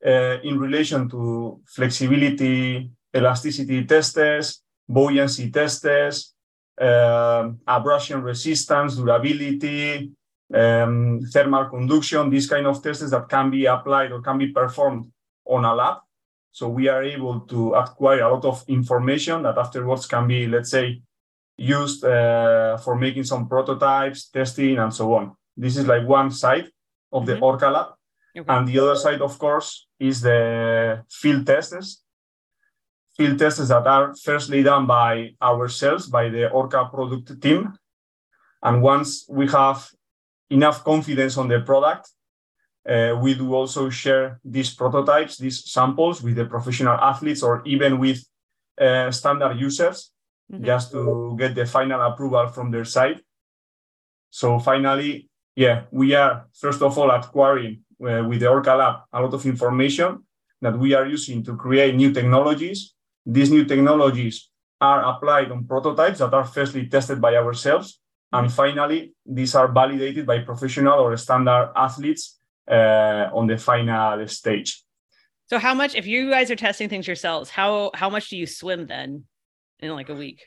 [0.05, 6.33] uh, in relation to flexibility, elasticity tests, buoyancy tests,
[6.79, 10.11] uh, abrasion resistance, durability,
[10.53, 15.11] um, thermal conduction, these kind of tests that can be applied or can be performed
[15.45, 15.97] on a lab.
[16.51, 20.71] So we are able to acquire a lot of information that afterwards can be, let's
[20.71, 21.01] say,
[21.57, 25.35] used uh, for making some prototypes, testing, and so on.
[25.55, 26.69] This is like one side
[27.11, 27.43] of the mm-hmm.
[27.43, 27.87] Orca lab.
[28.37, 28.53] Okay.
[28.53, 32.03] And the other side, of course, is the field tests
[33.17, 37.73] field tests that are firstly done by ourselves, by the Orca product team.
[38.61, 39.89] And once we have
[40.49, 42.09] enough confidence on the product,
[42.87, 47.99] uh, we do also share these prototypes, these samples with the professional athletes or even
[47.99, 48.23] with
[48.79, 50.11] uh, standard users
[50.51, 50.63] mm-hmm.
[50.63, 53.19] just to get the final approval from their side.
[54.29, 59.21] So finally, yeah, we are first of all acquiring uh, with the Orca Lab a
[59.21, 60.23] lot of information
[60.61, 62.93] that we are using to create new technologies
[63.27, 67.99] these new technologies are applied on prototypes that are firstly tested by ourselves.
[68.31, 74.83] And finally, these are validated by professional or standard athletes uh, on the final stage.
[75.47, 78.45] So, how much, if you guys are testing things yourselves, how how much do you
[78.45, 79.23] swim then
[79.79, 80.41] in like a week?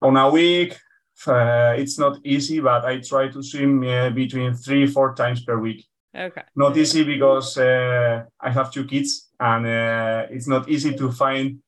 [0.00, 0.78] On a week,
[1.26, 5.58] uh, it's not easy, but I try to swim uh, between three four times per
[5.58, 5.84] week.
[6.16, 6.42] Okay.
[6.56, 11.58] Not easy because uh, I have two kids and uh, it's not easy to find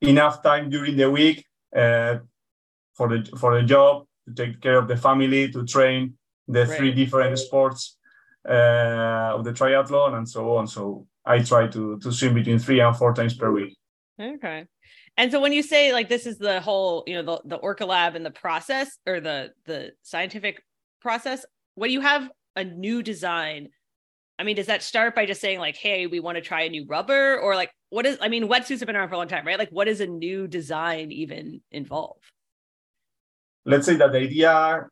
[0.00, 1.44] enough time during the week
[1.76, 2.18] uh,
[2.94, 6.14] for the for the job to take care of the family to train
[6.46, 6.78] the right.
[6.78, 7.98] three different sports
[8.48, 10.66] uh, of the triathlon and so on.
[10.66, 13.76] So I try to to swim between three and four times per week.
[14.20, 14.66] Okay.
[15.16, 17.84] And so when you say like this is the whole, you know, the, the Orca
[17.84, 20.62] lab and the process or the the scientific
[21.00, 23.70] process, when you have a new design,
[24.38, 26.68] I mean, does that start by just saying like, "Hey, we want to try a
[26.68, 28.18] new rubber," or like, what is?
[28.20, 29.58] I mean, wetsuits have been around for a long time, right?
[29.58, 32.18] Like, what does a new design even involve?
[33.64, 34.86] Let's say that the idea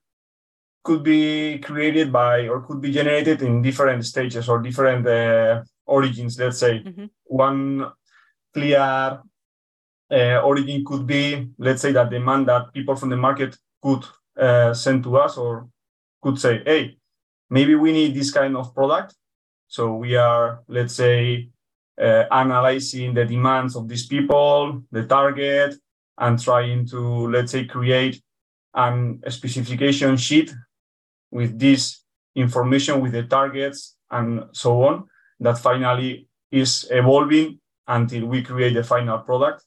[0.83, 6.39] could be created by or could be generated in different stages or different uh, origins.
[6.39, 7.07] Let's say mm-hmm.
[7.25, 7.91] one
[8.53, 9.21] clear
[10.11, 14.05] uh, origin could be, let's say, that demand that people from the market could
[14.37, 15.69] uh, send to us or
[16.21, 16.99] could say, "Hey,
[17.49, 19.15] maybe we need this kind of product."
[19.69, 21.49] So we are, let's say,
[22.01, 25.75] uh, analyzing the demands of these people, the target,
[26.19, 28.23] and trying to, let's say, create
[28.75, 30.55] an, a specification sheet
[31.31, 32.03] with this
[32.35, 35.05] information, with the targets, and so on,
[35.41, 39.65] that finally is evolving until we create the final product.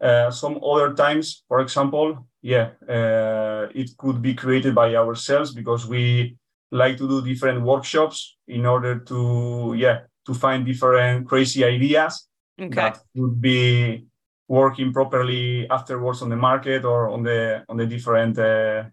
[0.00, 5.86] Uh, some other times, for example, yeah, uh, it could be created by ourselves because
[5.86, 6.36] we
[6.70, 12.28] like to do different workshops in order to yeah to find different crazy ideas
[12.60, 12.74] okay.
[12.74, 14.06] that would be
[14.48, 18.84] working properly afterwards on the market or on the on the different uh,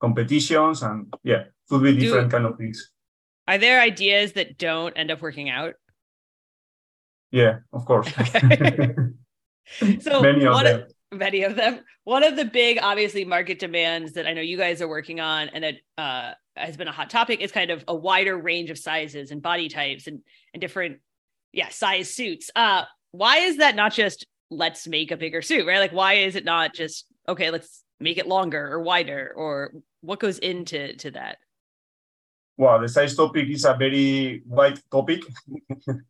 [0.00, 2.90] competitions and yeah could be different do, kind of things.
[3.48, 5.74] Are there ideas that don't end up working out?
[7.30, 8.10] Yeah of course.
[10.00, 10.84] So many of them.
[11.10, 11.80] many of them.
[12.04, 15.48] One of the big obviously market demands that i know you guys are working on
[15.48, 17.40] and that uh, has been a hot topic.
[17.40, 20.20] Is kind of a wider range of sizes and body types and
[20.52, 20.98] and different
[21.52, 22.50] yeah size suits.
[22.54, 25.78] Uh why is that not just let's make a bigger suit right?
[25.78, 30.20] Like why is it not just okay let's make it longer or wider or what
[30.20, 31.38] goes into to that?
[32.56, 35.22] Well the size topic is a very wide topic.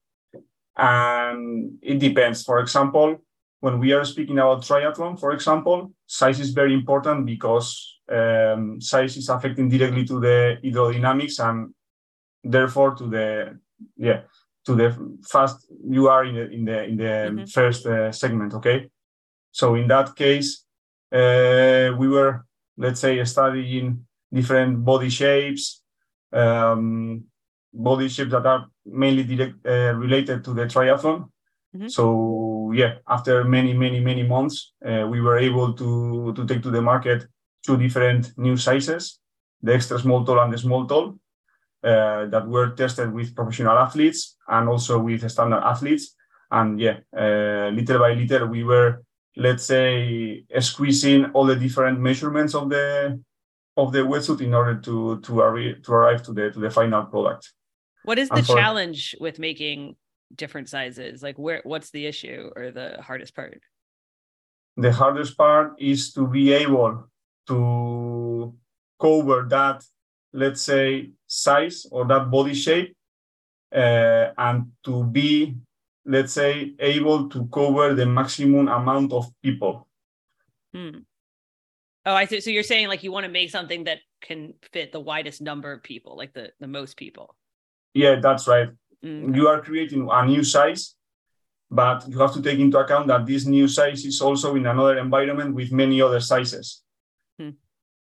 [0.77, 2.43] And it depends.
[2.43, 3.23] For example
[3.65, 7.69] when we are speaking about triathlon for example size is very important because
[8.19, 11.73] um, size is affecting directly to the hydrodynamics and
[12.55, 13.59] therefore to the
[13.97, 14.21] yeah
[14.67, 14.89] to the
[15.33, 15.57] fast
[15.97, 17.45] you are in the in the in the mm-hmm.
[17.57, 18.79] first uh, segment okay
[19.51, 20.49] so in that case
[21.21, 22.45] uh, we were
[22.77, 23.89] let's say studying
[24.31, 25.83] different body shapes
[26.35, 27.25] um,
[27.73, 31.19] body shapes that are mainly direct, uh, related to the triathlon
[31.75, 31.89] mm-hmm.
[31.89, 32.05] so
[32.73, 36.83] yeah after many many many months uh, we were able to to take to the
[36.83, 37.27] market
[37.65, 39.19] two different new sizes,
[39.63, 41.19] the extra small tall and the small tall,
[41.83, 46.15] uh, that were tested with professional athletes and also with standard athletes.
[46.51, 49.03] And yeah, uh, little by little, we were,
[49.37, 53.21] let's say, squeezing all the different measurements of the
[53.77, 57.53] of the wetsuit in order to to, to arrive to the to the final product.
[58.05, 59.97] What is the for- challenge with making
[60.37, 61.23] different sizes?
[61.23, 63.63] Like, where what's the issue or the hardest part?
[64.77, 67.09] The hardest part is to be able
[67.47, 68.55] to
[69.01, 69.85] cover that,
[70.33, 72.97] let's say, size or that body shape,
[73.75, 75.57] uh, and to be,
[76.05, 79.87] let's say, able to cover the maximum amount of people.
[80.75, 80.99] Hmm.
[82.07, 82.41] Oh, I see.
[82.41, 85.73] So you're saying like you want to make something that can fit the widest number
[85.73, 87.35] of people, like the the most people.
[87.95, 88.69] Yeah, that's right.
[89.05, 89.35] Mm-hmm.
[89.35, 90.95] You are creating a new size,
[91.71, 94.99] but you have to take into account that this new size is also in another
[94.99, 96.83] environment with many other sizes.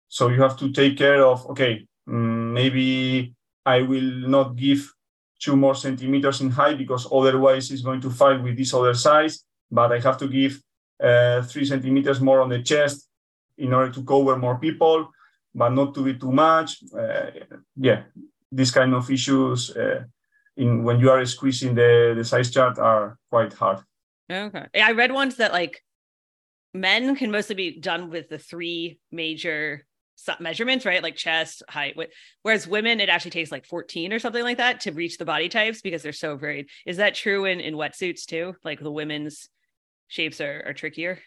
[0.08, 3.34] So you have to take care of, okay, mm, maybe
[3.66, 4.92] I will not give
[5.40, 9.44] two more centimeters in height because otherwise it's going to fight with this other size,
[9.70, 10.62] but I have to give
[11.04, 13.10] uh, three centimeters more on the chest
[13.58, 15.10] in order to cover more people,
[15.54, 16.84] but not to be too much.
[16.98, 17.32] Uh,
[17.76, 18.04] yeah,
[18.52, 20.04] these kind of issues uh,
[20.58, 23.80] in when you are squeezing the, the size chart are quite hard.
[24.32, 24.66] Okay.
[24.76, 25.84] I read once that like
[26.74, 29.86] men can mostly be done with the three major
[30.40, 31.04] measurements, right?
[31.04, 31.96] Like chest, height.
[32.42, 35.48] Whereas women, it actually takes like 14 or something like that to reach the body
[35.48, 36.70] types because they're so varied.
[36.86, 38.56] Is that true in, in wetsuits too?
[38.64, 39.48] Like the women's
[40.08, 41.20] shapes are, are trickier?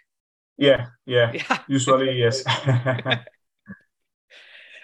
[0.56, 1.32] Yeah, yeah.
[1.34, 1.58] yeah.
[1.68, 2.44] Usually, yes.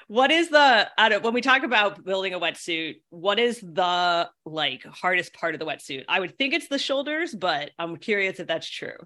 [0.08, 0.88] what is the
[1.22, 5.66] when we talk about building a wetsuit what is the like hardest part of the
[5.66, 8.96] wetsuit i would think it's the shoulders but i'm curious if that's true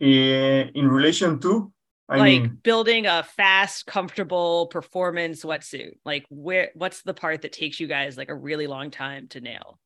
[0.00, 1.72] in, in relation to
[2.06, 5.92] I like mean, building a fast, comfortable performance wetsuit.
[6.04, 9.40] Like where what's the part that takes you guys like a really long time to
[9.40, 9.78] nail?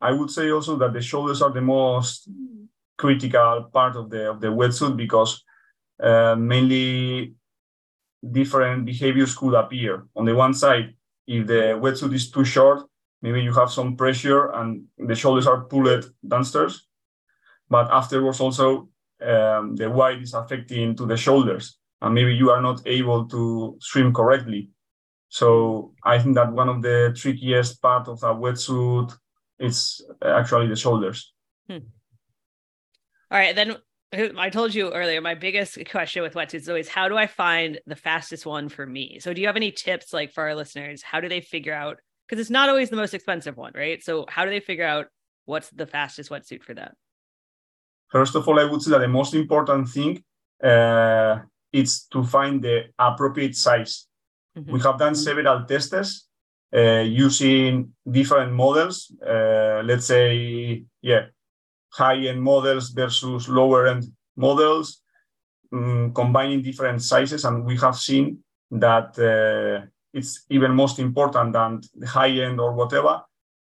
[0.00, 2.28] I would say also that the shoulders are the most
[2.96, 5.42] critical part of the of the wetsuit because
[6.00, 7.34] uh, mainly
[8.22, 10.06] different behaviors could appear.
[10.16, 10.94] On the one side,
[11.26, 12.82] if the wetsuit is too short,
[13.22, 16.86] maybe you have some pressure and the shoulders are pulled downstairs.
[17.68, 18.88] But afterwards, also
[19.20, 23.76] um, the weight is affecting to the shoulders and maybe you are not able to
[23.80, 24.70] swim correctly
[25.28, 29.12] So I think that one of the trickiest part of a wetsuit
[29.58, 31.34] is actually the shoulders.
[31.68, 31.84] Hmm.
[33.30, 33.76] All right, then
[34.10, 37.78] I told you earlier, my biggest question with wetsuits is always how do I find
[37.86, 39.18] the fastest one for me?
[39.20, 41.02] So do you have any tips like for our listeners?
[41.02, 44.02] How do they figure out because it's not always the most expensive one, right?
[44.02, 45.06] So how do they figure out
[45.46, 46.92] what's the fastest wetsuit for them?
[48.10, 50.22] First of all, I would say that the most important thing
[50.62, 51.40] uh,
[51.72, 54.06] is to find the appropriate size.
[54.56, 54.72] Mm-hmm.
[54.72, 56.28] We have done several tests
[56.74, 59.12] uh, using different models.
[59.26, 61.26] Uh, let's say, yeah,
[61.90, 64.04] high-end models versus lower-end
[64.36, 65.02] models,
[65.72, 68.38] um, combining different sizes, and we have seen
[68.70, 73.22] that uh, it's even most important than the high-end or whatever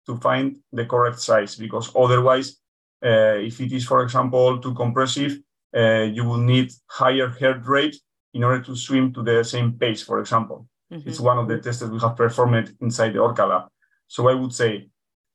[0.06, 2.58] to find the correct size because otherwise,
[3.04, 5.40] uh, if it is, for example, too compressive,
[5.76, 7.96] uh, you will need higher heart rate
[8.34, 10.68] in order to swim to the same pace, for example.
[10.92, 11.10] Mm-hmm.
[11.10, 13.64] It's one of the tests that we have performed inside the Orca lab.
[14.08, 14.90] So I would say,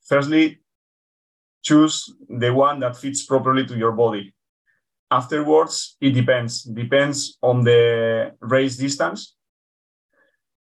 [0.06, 0.60] firstly,
[1.66, 4.32] choose the one that fits properly to your body.
[5.10, 6.62] Afterwards, it depends.
[6.62, 9.34] Depends on the race distance.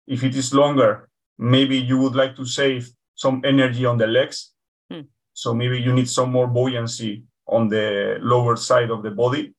[0.08, 4.54] If it is longer, maybe you would like to save some energy on the legs.
[4.92, 5.08] Hmm.
[5.34, 9.54] So maybe you need some more buoyancy on the lower side of the body.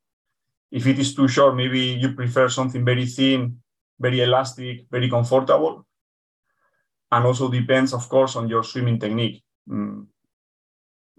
[0.71, 3.63] If it is too short, maybe you prefer something very thin,
[3.99, 5.87] very elastic, very comfortable.
[7.11, 9.43] And also depends, of course, on your swimming technique.
[9.69, 10.07] Mm.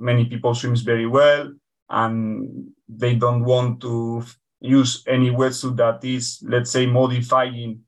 [0.02, 1.54] Many people swims very well,
[1.90, 4.24] and they don't want to
[4.60, 7.82] use any wetsuit that is, let's say, modifying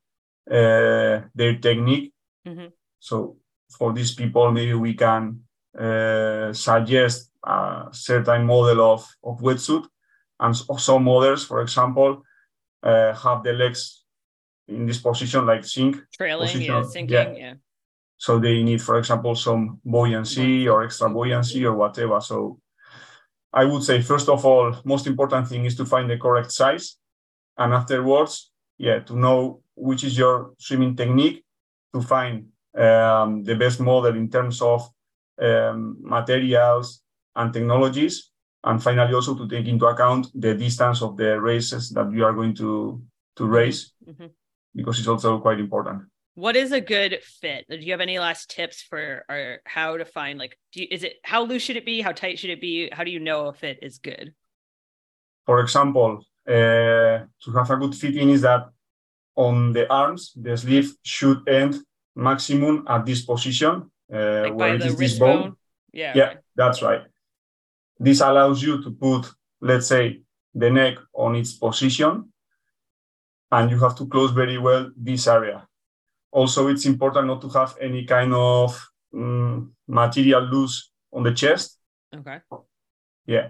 [0.49, 2.13] uh, their technique.
[2.47, 2.67] Mm-hmm.
[2.99, 3.37] So
[3.77, 5.41] for these people, maybe we can
[5.77, 9.85] uh, suggest a certain model of, of wetsuit.
[10.39, 12.23] And some others, for example,
[12.81, 14.03] uh, have the legs
[14.67, 15.97] in this position, like sink.
[16.13, 16.75] Trailing, position.
[16.75, 17.33] yeah, sinking, yeah.
[17.37, 17.53] yeah.
[18.17, 22.21] So they need, for example, some buoyancy or extra buoyancy or whatever.
[22.21, 22.59] So
[23.51, 26.97] I would say, first of all, most important thing is to find the correct size.
[27.57, 31.43] And afterwards, yeah, to know which is your swimming technique,
[31.93, 34.89] to find um, the best model in terms of
[35.41, 37.01] um, materials
[37.35, 38.31] and technologies.
[38.63, 42.33] And finally, also to take into account the distance of the races that you are
[42.33, 43.01] going to,
[43.35, 44.27] to race, mm-hmm.
[44.73, 46.03] because it's also quite important.
[46.35, 47.65] What is a good fit?
[47.69, 51.03] Do you have any last tips for or how to find like do you, is
[51.03, 52.01] it how loose should it be?
[52.01, 52.89] How tight should it be?
[52.91, 54.33] How do you know if it is good?
[55.45, 58.69] For example, uh, to have a good fitting is that
[59.35, 61.75] on the arms, the sleeve should end
[62.15, 65.41] maximum at this position uh, like where it is this bone.
[65.41, 65.55] bone.
[65.91, 67.01] Yeah, yeah, that's right.
[67.99, 69.31] This allows you to put,
[69.61, 70.21] let's say,
[70.53, 72.31] the neck on its position,
[73.51, 75.67] and you have to close very well this area.
[76.33, 81.77] Also, it's important not to have any kind of um, material loose on the chest.
[82.13, 82.39] Okay.
[83.25, 83.49] Yeah,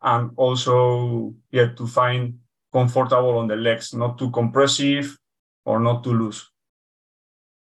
[0.00, 2.38] and also yeah to find
[2.72, 5.18] comfortable on the legs, not too compressive
[5.64, 6.48] or not too loose.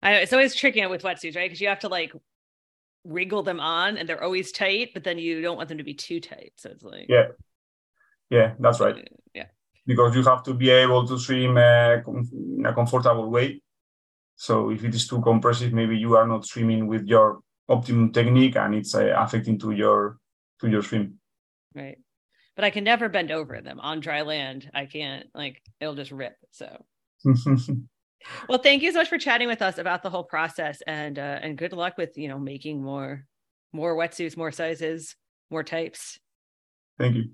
[0.02, 1.50] I know it's always tricky with wetsuits, right?
[1.50, 2.14] Because you have to like
[3.06, 5.94] wriggle them on and they're always tight, but then you don't want them to be
[5.94, 6.54] too tight.
[6.58, 7.28] So it's like Yeah.
[8.30, 9.08] Yeah, that's right.
[9.34, 9.46] Yeah.
[9.86, 13.62] Because you have to be able to swim uh, in a comfortable way.
[14.40, 18.56] So if it is too compressive, maybe you are not swimming with your optimum technique
[18.56, 20.18] and it's uh, affecting to your
[20.62, 21.20] to your swim.
[21.76, 21.98] Right.
[22.56, 24.72] But I can never bend over them on dry land.
[24.74, 26.38] I can't like it'll just rip.
[26.52, 26.86] So
[28.48, 31.40] well, thank you so much for chatting with us about the whole process, and uh,
[31.42, 33.26] and good luck with you know making more
[33.74, 35.18] more wetsuits, more sizes,
[35.52, 36.18] more types.
[36.98, 37.32] Thank you.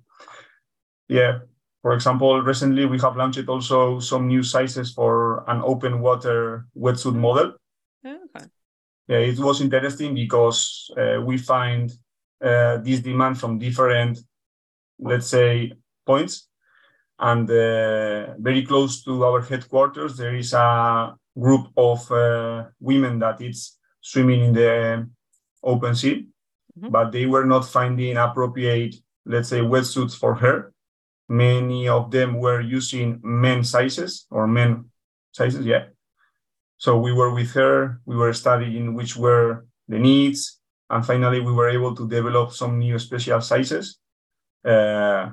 [1.08, 1.40] Yeah.
[1.86, 7.14] For example, recently we have launched also some new sizes for an open water wetsuit
[7.14, 7.54] model.
[8.04, 8.48] Oh, okay.
[9.08, 11.92] Yeah, it was interesting because uh, we find
[12.44, 14.18] uh, this demand from different,
[14.98, 15.74] let's say,
[16.08, 16.48] points
[17.20, 23.40] and uh, very close to our headquarters there is a group of uh, women that
[23.42, 25.08] is swimming in the
[25.64, 26.26] open sea
[26.78, 26.90] mm-hmm.
[26.90, 30.74] but they were not finding appropriate let's say wetsuits for her
[31.28, 34.86] many of them were using men sizes or men
[35.32, 35.86] sizes yeah.
[36.78, 40.60] So we were with her we were studying which were the needs
[40.90, 44.00] and finally we were able to develop some new special sizes.
[44.64, 45.32] Uh,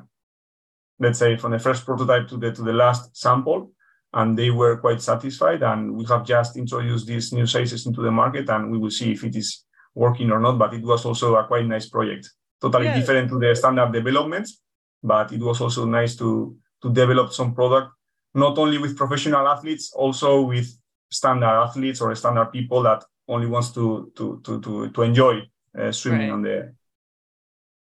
[0.98, 3.72] let's say from the first prototype to the to the last sample
[4.14, 8.10] and they were quite satisfied and we have just introduced these new sizes into the
[8.10, 9.64] market and we will see if it is
[9.94, 12.30] working or not but it was also a quite nice project.
[12.60, 12.98] Totally yeah.
[12.98, 14.62] different to the standard developments
[15.02, 17.92] but it was also nice to to develop some product
[18.34, 20.66] not only with professional athletes also with
[21.10, 25.40] standard athletes or standard people that only wants to to to to, to enjoy
[25.78, 26.32] uh, swimming Right.
[26.32, 26.74] on the.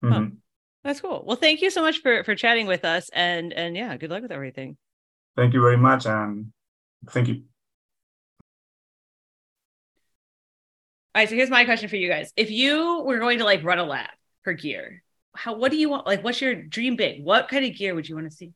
[0.04, 0.10] Huh.
[0.10, 0.38] Mhm.
[0.84, 1.24] That's cool.
[1.26, 4.22] Well, thank you so much for for chatting with us, and and yeah, good luck
[4.22, 4.78] with everything.
[5.36, 6.52] Thank you very much, and
[7.10, 7.44] thank you.
[11.16, 13.64] All right, so here's my question for you guys: If you were going to like
[13.64, 14.12] run a lap
[14.44, 15.04] for gear,
[15.36, 16.06] how what do you want?
[16.06, 17.24] Like, what's your dream big?
[17.24, 18.54] What kind of gear would you want to see?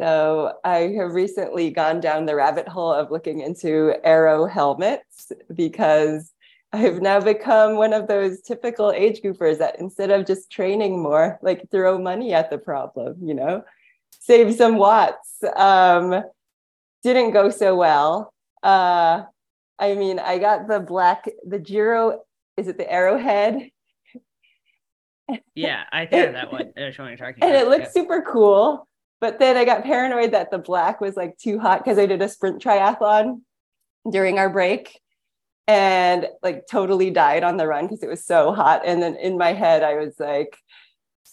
[0.00, 6.32] So I have recently gone down the rabbit hole of looking into aero helmets because
[6.72, 11.38] I've now become one of those typical age groupers that instead of just training more,
[11.40, 13.62] like throw money at the problem, you know,
[14.18, 15.44] save some watts.
[15.56, 16.24] Um,
[17.04, 18.32] didn't go so well.
[18.64, 19.22] Uh,
[19.78, 22.22] I mean, I got the black, the Giro,
[22.56, 23.70] is it the Aerohead?
[25.54, 26.72] Yeah, I think that one.
[26.76, 27.62] I know what you're talking and about.
[27.62, 28.86] it looked super cool.
[29.20, 32.20] But then I got paranoid that the black was like too hot because I did
[32.20, 33.40] a sprint triathlon
[34.10, 35.00] during our break
[35.66, 38.82] and like totally died on the run because it was so hot.
[38.84, 40.54] And then in my head, I was like,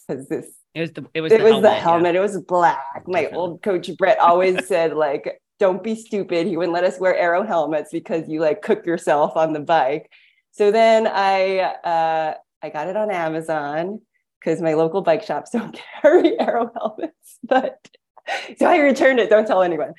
[0.08, 2.18] because this It was the it was it the was helmet, the yeah.
[2.18, 3.02] It was black.
[3.06, 3.36] My Definitely.
[3.38, 7.42] old coach Brett always said like, "Don't be stupid." He wouldn't let us wear aero
[7.42, 10.10] helmets because you like cook yourself on the bike.
[10.52, 14.00] So then I uh, I got it on Amazon
[14.38, 17.38] because my local bike shops don't carry aero helmets.
[17.42, 17.88] But
[18.58, 19.30] so I returned it.
[19.30, 19.94] Don't tell anyone.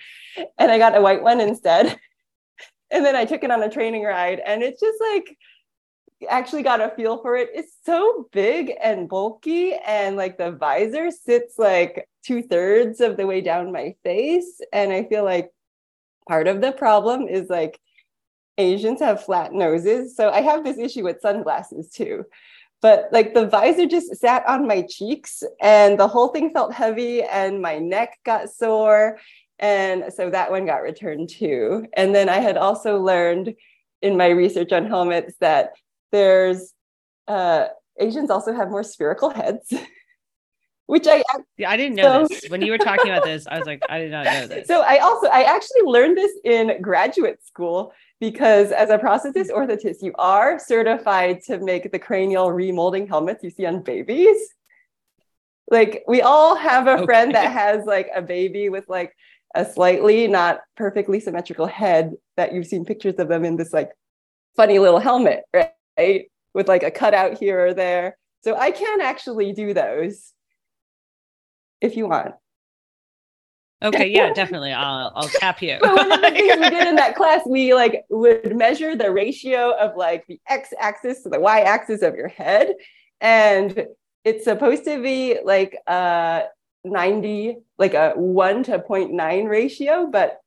[0.57, 1.97] And I got a white one instead.
[2.91, 5.36] And then I took it on a training ride, and it's just like
[6.30, 7.49] actually got a feel for it.
[7.51, 13.26] It's so big and bulky, and like the visor sits like two thirds of the
[13.26, 14.61] way down my face.
[14.72, 15.49] And I feel like
[16.28, 17.80] part of the problem is like
[18.59, 20.16] Asians have flat noses.
[20.16, 22.26] So I have this issue with sunglasses too.
[22.84, 27.23] But like the visor just sat on my cheeks, and the whole thing felt heavy,
[27.23, 29.19] and my neck got sore.
[29.57, 31.86] And so that one got returned too.
[31.93, 33.55] And then I had also learned
[34.01, 35.71] in my research on helmets that
[36.11, 36.73] there's
[37.29, 37.67] uh,
[37.99, 39.73] Asians also have more spherical heads,
[40.88, 41.23] which I
[41.57, 42.49] Yeah, I didn't know So- this.
[42.49, 44.67] When you were talking about this, I was like, I did not know this.
[44.67, 49.71] so I also I actually learned this in graduate school because as a prosthetist mm-hmm.
[49.71, 54.38] orthotist, you are certified to make the cranial remolding helmets you see on babies.
[55.69, 59.13] Like we all have a friend that has like a baby with like
[59.55, 63.91] a slightly not perfectly symmetrical head that you've seen pictures of them in this like
[64.55, 66.29] funny little helmet, right?
[66.53, 68.17] With like a cutout here or there.
[68.43, 70.34] So I can actually do those
[71.84, 72.34] if you want.
[73.84, 74.71] Okay, yeah, definitely.
[74.73, 75.77] I'll I'll tap you.
[75.79, 79.11] But one of the things we did in that class, we like would measure the
[79.11, 82.73] ratio of like the x-axis to the y-axis of your head,
[83.21, 83.88] and
[84.23, 86.43] it's supposed to be like a
[86.86, 90.39] 90, like a one to 0.9 ratio, but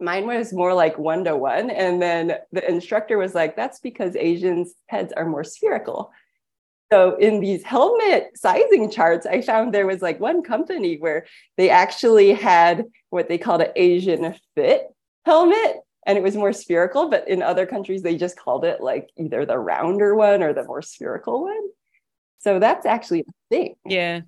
[0.00, 1.70] mine was more like one to one.
[1.70, 6.10] And then the instructor was like, "That's because Asians' heads are more spherical."
[6.92, 11.24] So in these helmet sizing charts, I found there was like one company where
[11.56, 14.88] they actually had what they called an Asian fit
[15.24, 15.76] helmet,
[16.06, 17.08] and it was more spherical.
[17.08, 20.64] But in other countries, they just called it like either the rounder one or the
[20.64, 21.68] more spherical one.
[22.40, 23.74] So that's actually a thing.
[23.86, 24.20] Yeah.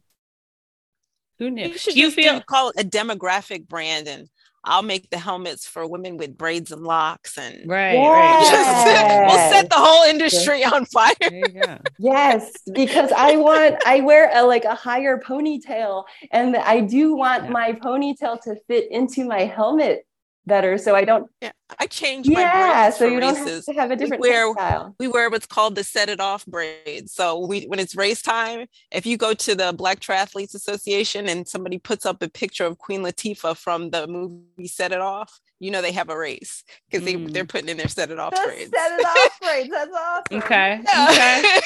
[1.39, 1.67] Who knew?
[1.67, 4.31] You should you just feel do, call it a demographic brand, and
[4.65, 8.41] I'll make the helmets for women with braids and locks, and right, right.
[8.43, 9.31] Yes.
[9.31, 11.13] we'll set the whole industry on fire.
[11.21, 11.79] There you go.
[11.99, 17.45] Yes, because I want I wear a like a higher ponytail and I do want
[17.45, 17.51] Yeah.
[17.51, 20.07] my ponytail to fit into my helmet
[20.47, 23.65] better so I don't Yeah, I changed my Yeah, braids so you don't have races.
[23.67, 24.95] to have a different wear- style.
[24.99, 27.09] we wear what's called the set it off braid.
[27.09, 31.49] So we when it's race time, if you go to the Black Triathletes Association and
[31.49, 35.71] somebody puts up a picture of Queen Latifah from the movie Set It Off, you
[35.71, 37.33] know they have a race because they Mm.
[37.33, 38.71] they're putting in their set it off The braids.
[38.71, 39.71] set it off braids.
[39.71, 40.39] That's awesome.
[40.39, 40.81] Okay.
[40.87, 41.09] Yeah.
[41.11, 41.61] Okay.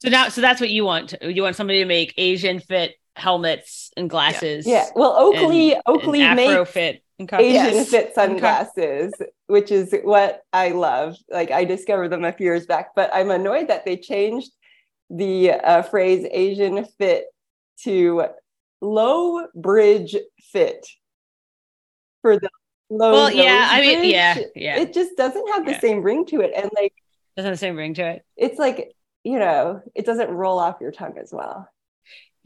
[0.00, 1.14] So now, so that's what you want.
[1.20, 4.66] You want somebody to make Asian fit helmets and glasses.
[4.66, 4.86] Yeah.
[4.94, 7.02] Well, Oakley and- Oakley and makes Afro fit.
[7.20, 7.36] Okay.
[7.48, 7.90] Asian Yes.
[7.90, 9.12] fit sunglasses,
[9.48, 11.16] which is what I love.
[11.28, 14.50] Like I discovered them a few years back, but I'm annoyed that they changed
[15.10, 17.24] the uh, phrase Asian fit
[17.84, 18.26] to
[18.80, 20.14] low bridge
[20.52, 20.86] fit
[22.22, 22.48] for the
[22.88, 23.12] low.
[23.12, 24.12] Well, yeah, nose I mean, bridge.
[24.12, 24.76] yeah, yeah.
[24.78, 25.80] It just doesn't have the Yeah.
[25.80, 26.92] same ring to it, and like
[27.36, 28.24] Doesn't have the same ring to it.
[28.36, 28.92] it's like
[29.24, 31.68] you know, it doesn't roll off your tongue as well.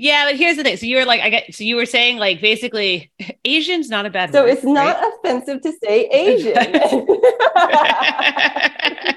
[0.02, 0.76] Yeah, but here's the thing.
[0.78, 1.54] So you were like, I get.
[1.54, 3.12] So you were saying like basically,
[3.44, 4.32] Asian's not a bad.
[4.32, 5.12] So word, it's not right?
[5.14, 7.06] offensive to say Asian.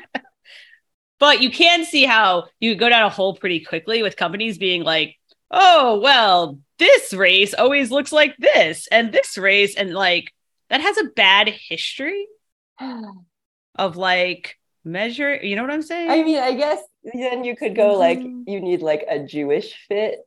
[1.20, 4.84] but you can see how you go down a hole pretty quickly with companies being
[4.84, 5.16] like,
[5.50, 10.32] oh well, this race always looks like this, and this race, and like
[10.70, 12.28] that has a bad history
[13.76, 15.36] of like measure.
[15.36, 16.12] You know what I'm saying?
[16.12, 16.78] I mean, I guess
[17.12, 18.44] then you could go like Mm-hmm.
[18.46, 20.20] you need like a Jewish fit.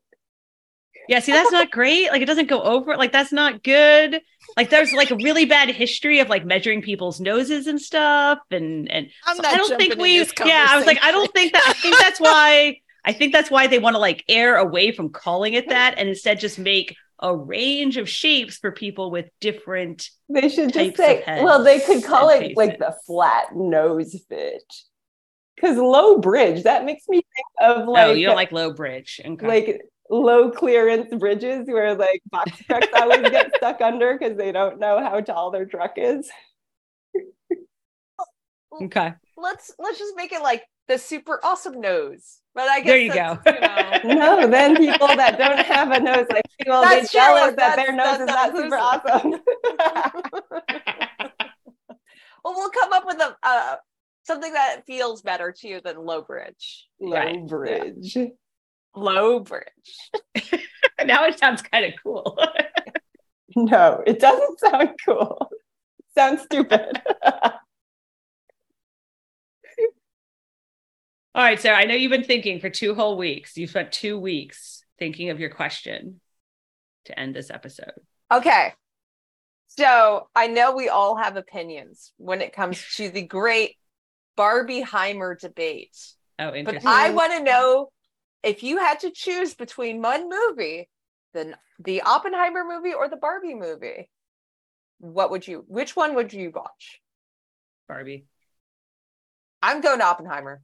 [1.08, 2.10] Yeah, see, that's not great.
[2.10, 2.96] Like, it doesn't go over.
[2.96, 4.20] Like, that's not good.
[4.56, 8.38] Like, there's like a really bad history of like measuring people's noses and stuff.
[8.50, 10.18] And and I'm so not I don't think we.
[10.18, 11.64] Yeah, I was like, I don't think that.
[11.66, 12.80] I think that's why.
[13.04, 16.10] I think that's why they want to like err away from calling it that and
[16.10, 20.10] instead just make a range of shapes for people with different.
[20.28, 24.62] They should just Types say, well, they could call it like the flat nose fit.
[25.56, 29.20] Because low bridge, that makes me think of like oh, you don't like low bridge.
[29.24, 29.46] Okay.
[29.46, 29.80] like
[30.10, 35.00] low clearance bridges where like box trucks always get stuck under because they don't know
[35.00, 36.30] how tall their truck is.
[38.82, 39.12] okay.
[39.36, 42.40] Let's let's just make it like the super awesome nose.
[42.54, 43.38] But I guess There you go.
[44.04, 47.18] You know, No, then people that don't have a nose like me will That's be
[47.18, 49.30] jealous that that's- their nose that's is not not super awesome.
[52.44, 53.76] well, we'll come up with a uh,
[54.24, 56.88] something that feels better to you than low bridge.
[57.00, 57.46] Low Right.
[57.46, 58.16] bridge.
[58.94, 59.64] Low bridge.
[61.04, 62.38] now it sounds kind of cool.
[63.56, 65.50] No, it doesn't sound cool.
[65.98, 67.00] It sounds stupid.
[71.34, 73.56] All right, Sarah, I know you've been thinking for two whole weeks.
[73.56, 76.20] You spent two weeks thinking of your question
[77.06, 77.92] to end this episode.
[78.30, 78.74] Okay.
[79.68, 83.76] So I know we all have opinions when it comes to the great
[84.36, 85.96] Barbie Heimer debate.
[86.38, 86.84] Oh, interesting.
[86.84, 86.90] But.
[86.90, 87.90] I want to know
[88.42, 90.88] if you had to choose between one movie,
[91.34, 94.10] the the Oppenheimer movie or the Barbie movie,
[94.98, 97.00] what would you which one would you watch?
[97.88, 98.26] Barbie.
[99.62, 100.62] I'm going to Oppenheimer.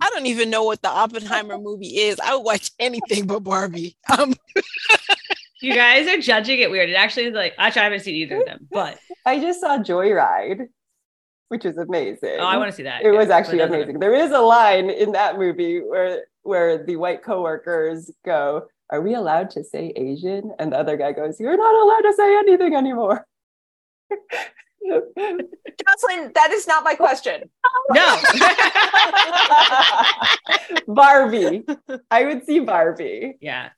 [0.00, 2.20] I don't even know what the Oppenheimer movie is.
[2.20, 3.96] I would watch anything but Barbie.
[4.16, 4.34] Um,
[5.60, 6.88] You guys are judging it weird.
[6.88, 9.78] It actually is like actually I haven't seen either of them, but I just saw
[9.78, 10.68] Joyride,
[11.48, 12.36] which is amazing.
[12.38, 13.02] oh, I want to see that.
[13.02, 13.98] It Yeah, was but actually that's not- amazing.
[14.00, 19.14] There is a line in that movie where where the white coworkers go, "Are we
[19.14, 22.74] allowed to say Asian?" And the other guy goes, "You're not allowed to say anything
[22.74, 23.26] anymore."
[24.88, 27.50] Jocelyn, that is not my question.
[27.92, 28.16] No.
[30.94, 31.64] Barbie.
[32.10, 33.36] I would see Barbie.
[33.40, 33.68] yeah.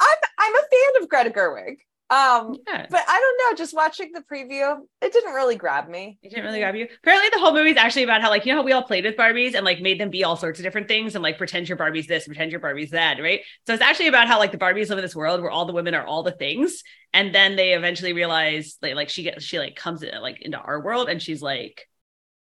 [0.00, 1.76] I'm I'm a fan of Greta Gerwig.
[2.08, 2.86] Um, Yeah.
[2.88, 6.18] but I don't know, just watching the preview, it didn't really grab me.
[6.22, 6.86] It didn't really grab you.
[7.02, 9.04] Apparently, the whole movie is actually about how, like, you know, how we all played
[9.04, 11.68] with Barbies and like made them be all sorts of different things and like pretend
[11.68, 13.40] your Barbie's this, pretend your Barbie's that, right?
[13.66, 15.72] So it's actually about how like the Barbies live in this world where all the
[15.72, 19.58] women are all the things, and then they eventually realize, like, like she gets, she
[19.58, 21.88] like comes in, like into our world, and she's like,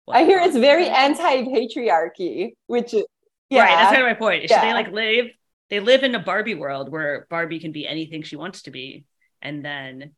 [0.06, 3.04] what I hear it's very anti-patriarchy, which is
[3.50, 3.76] yeah, right.
[3.76, 4.50] That's kind of my point.
[4.50, 4.62] Yeah.
[4.62, 5.26] They like live,
[5.70, 9.04] they live in a Barbie world where Barbie can be anything she wants to be,
[9.44, 10.12] and then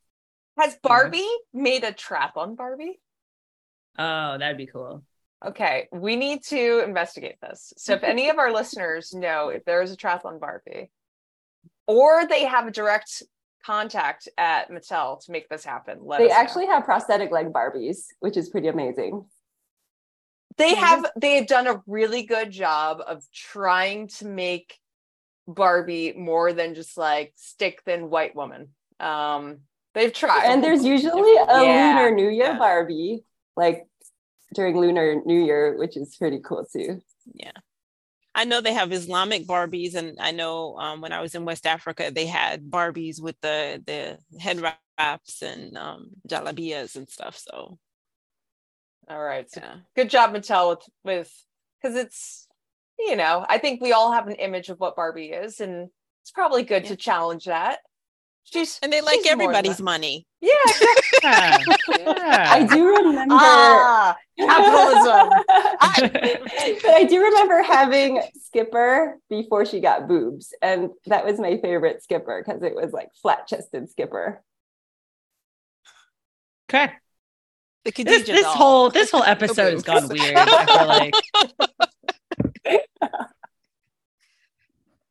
[0.59, 3.01] Has Barbie made a trap on Barbie?
[3.99, 5.03] oh, that'd be cool.
[5.45, 7.72] Okay, we need to investigate this.
[7.77, 10.91] So if any of our listeners know if there is a trap on Barbie,
[11.87, 13.22] or they have a direct
[13.64, 16.37] contact at Mattel to make this happen, let they us know.
[16.37, 19.27] actually have prosthetic leg Barbies, which is pretty amazing.
[20.57, 24.79] they have they have done a really good job of trying to make
[25.47, 28.68] Barbie more than just like stick thin white woman.
[29.01, 29.59] Um,
[29.94, 32.59] they've tried, And there's usually a Yeah, Lunar New Year yeah.
[32.59, 33.24] Barbie,
[33.57, 33.86] like
[34.55, 37.03] during Lunar New Year, which is pretty cool too.
[37.34, 37.53] yeah.
[38.34, 41.66] I know they have Islamic Barbies, and I know um, when I was in West
[41.66, 47.38] Africa, they had Barbies with the the head wraps and um, jalabias and stuff.
[47.38, 47.78] So
[49.09, 49.51] All right.
[49.51, 51.44] So yeah, good job, Mattel, with with
[51.80, 52.47] because it's
[52.99, 55.88] you know I think we all have an image of what Barbie is, and
[56.22, 56.90] it's probably good Yeah.
[56.90, 57.78] to challenge that.
[58.53, 60.24] She's and they like she's more than everybody's money.
[60.40, 61.22] Yeah, exactly.
[61.22, 61.59] Yeah.
[61.99, 62.47] Yeah.
[62.53, 63.34] I do remember.
[63.34, 65.28] ah, capitalism.
[66.82, 72.03] but I do remember having Skipper before she got boobs, and that was my favorite
[72.03, 74.42] Skipper because it was like flat chested Skipper.
[76.70, 76.92] okay.
[77.84, 80.36] The This, this whole this whole episode has gone weird.
[80.36, 81.14] I feel like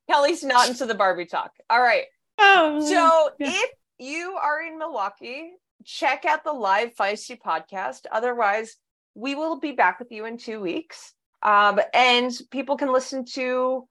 [0.10, 1.52] Kelly's not into the Barbie talk.
[1.70, 2.06] All right.
[2.40, 3.52] Oh So yeah.
[3.52, 3.70] if
[4.00, 8.02] you are in Milwaukee, check out the live Feisty podcast.
[8.12, 8.76] Otherwise,
[9.14, 11.14] we will be back with you in two weeks.
[11.44, 13.88] Um, and people can listen to,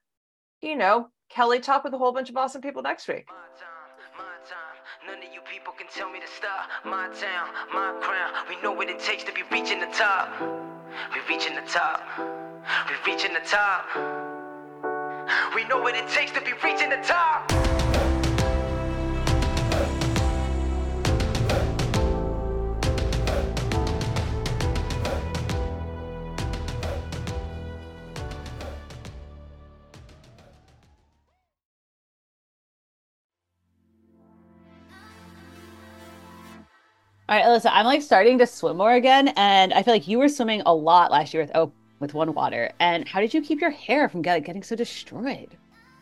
[0.60, 3.26] you know, Kelly talk with a whole bunch of awesome people next week.
[3.28, 4.74] My time, my time.
[5.06, 6.68] None of you people can tell me to stop.
[6.84, 8.32] My town, my crown.
[8.48, 10.28] We know what it takes to be reaching the top.
[11.12, 12.02] We reaching the top.
[12.88, 13.86] We reaching the top.
[15.54, 17.93] We know what it takes to be reaching the top.
[37.34, 40.20] All right, Alyssa, I'm like starting to swim more again, and I feel like you
[40.20, 42.70] were swimming a lot last year with oh with one water.
[42.78, 45.48] And how did you keep your hair from get, getting so destroyed?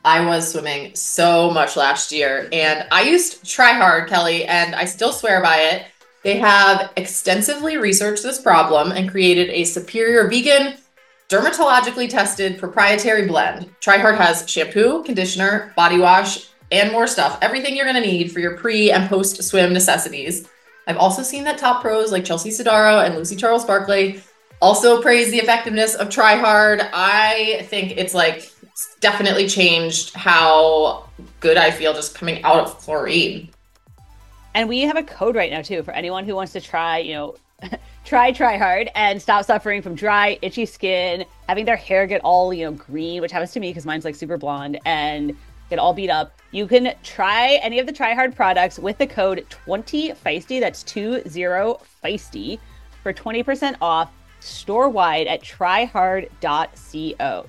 [0.05, 5.11] I was swimming so much last year, and I used TriHard, Kelly, and I still
[5.11, 5.87] swear by it.
[6.23, 10.75] They have extensively researched this problem and created a superior vegan,
[11.31, 13.75] dermatologically tested proprietary blend.
[13.81, 17.39] TriHard has shampoo, conditioner, body wash, and more stuff.
[17.41, 20.47] Everything you're going to need for your pre and post swim necessities.
[20.87, 24.21] I've also seen that top pros like Chelsea Sodaro and Lucy Charles-Barclay
[24.61, 26.89] also praise the effectiveness of TriHard.
[26.93, 31.09] I think it's like it's definitely changed how
[31.41, 33.51] good I feel just coming out of chlorine.
[34.55, 37.15] And we have a code right now too for anyone who wants to try, you
[37.15, 37.37] know,
[38.05, 42.53] try try hard and stop suffering from dry, itchy skin, having their hair get all,
[42.53, 45.37] you know, green, which happens to me because mine's like super blonde and
[45.73, 46.39] get all beat up.
[46.51, 50.61] You can try any of the TriHard products with the code 20 feisty.
[50.61, 51.23] That's 20
[52.05, 52.59] feisty
[53.03, 54.11] for 20% off
[54.41, 56.29] store wide at trihard.co.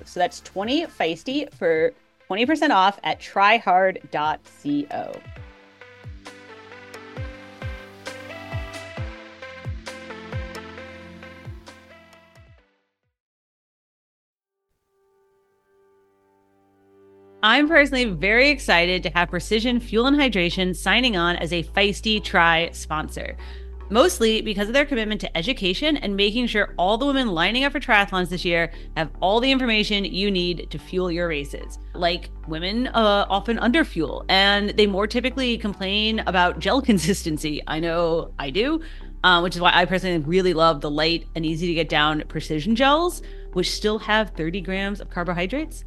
[0.05, 1.91] So that's 20 feisty for
[2.29, 5.21] 20% off at trihard.co.
[17.45, 22.23] I'm personally very excited to have Precision Fuel and Hydration signing on as a Feisty
[22.23, 23.35] Tri sponsor.
[23.89, 27.73] Mostly because of their commitment to education and making sure all the women lining up
[27.73, 31.79] for triathlons this year have all the information you need to fuel your races.
[31.93, 37.61] Like women uh, often underfuel and they more typically complain about gel consistency.
[37.67, 38.79] I know I do,
[39.25, 42.23] uh, which is why I personally really love the light and easy to get down
[42.29, 43.21] precision gels,
[43.51, 45.83] which still have 30 grams of carbohydrates.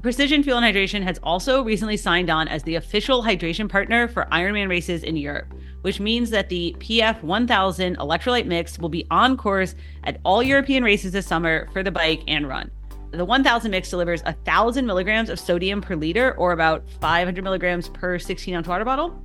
[0.00, 4.28] Precision Fuel and Hydration has also recently signed on as the official hydration partner for
[4.30, 9.36] Ironman races in Europe, which means that the PF 1000 electrolyte mix will be on
[9.36, 9.74] course
[10.04, 12.70] at all European races this summer for the bike and run.
[13.10, 18.20] The 1000 mix delivers 1,000 milligrams of sodium per liter, or about 500 milligrams per
[18.20, 19.20] 16 ounce water bottle,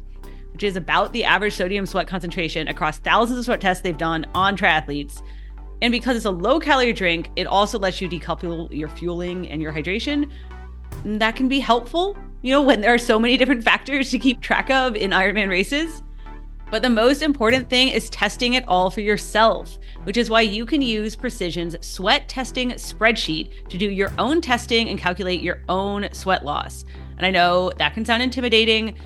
[0.53, 4.25] which is about the average sodium sweat concentration across thousands of sweat tests they've done
[4.33, 5.21] on triathletes.
[5.83, 9.61] And because it's a low calorie drink, it also lets you decouple your fueling and
[9.61, 10.31] your hydration,
[11.03, 14.41] that can be helpful, you know, when there are so many different factors to keep
[14.41, 16.01] track of in Ironman races.
[16.73, 20.65] But the most important thing is testing it all for yourself, which is why you
[20.65, 26.09] can use Precision's sweat testing spreadsheet to do your own testing and calculate your own
[26.13, 26.83] sweat loss.
[27.17, 28.97] And I know that can sound intimidating.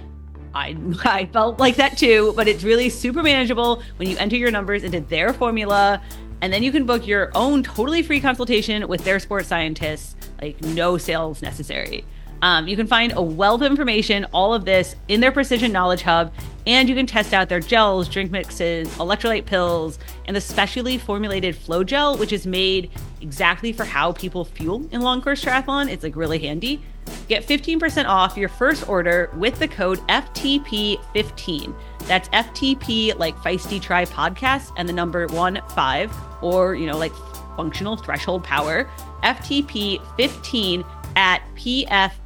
[0.53, 4.49] I, I felt like that too, but it's really super manageable when you enter your
[4.49, 6.01] numbers into their formula.
[6.41, 10.61] And then you can book your own totally free consultation with their sports scientists like
[10.61, 12.05] no sales necessary.
[12.41, 16.03] Um, you can find a wealth of information, all of this in their Precision Knowledge
[16.03, 16.31] Hub,
[16.67, 21.55] and you can test out their gels, drink mixes, electrolyte pills, and the specially formulated
[21.55, 25.89] Flow Gel, which is made exactly for how people fuel in long course triathlon.
[25.89, 26.81] It's like really handy.
[27.27, 31.73] Get 15% off your first order with the code FTP15.
[32.07, 37.13] That's FTP like Feisty Tri Podcast and the number one five, or you know, like
[37.55, 38.89] functional threshold power.
[39.23, 40.85] FTP15
[41.15, 42.19] at pfandh.com.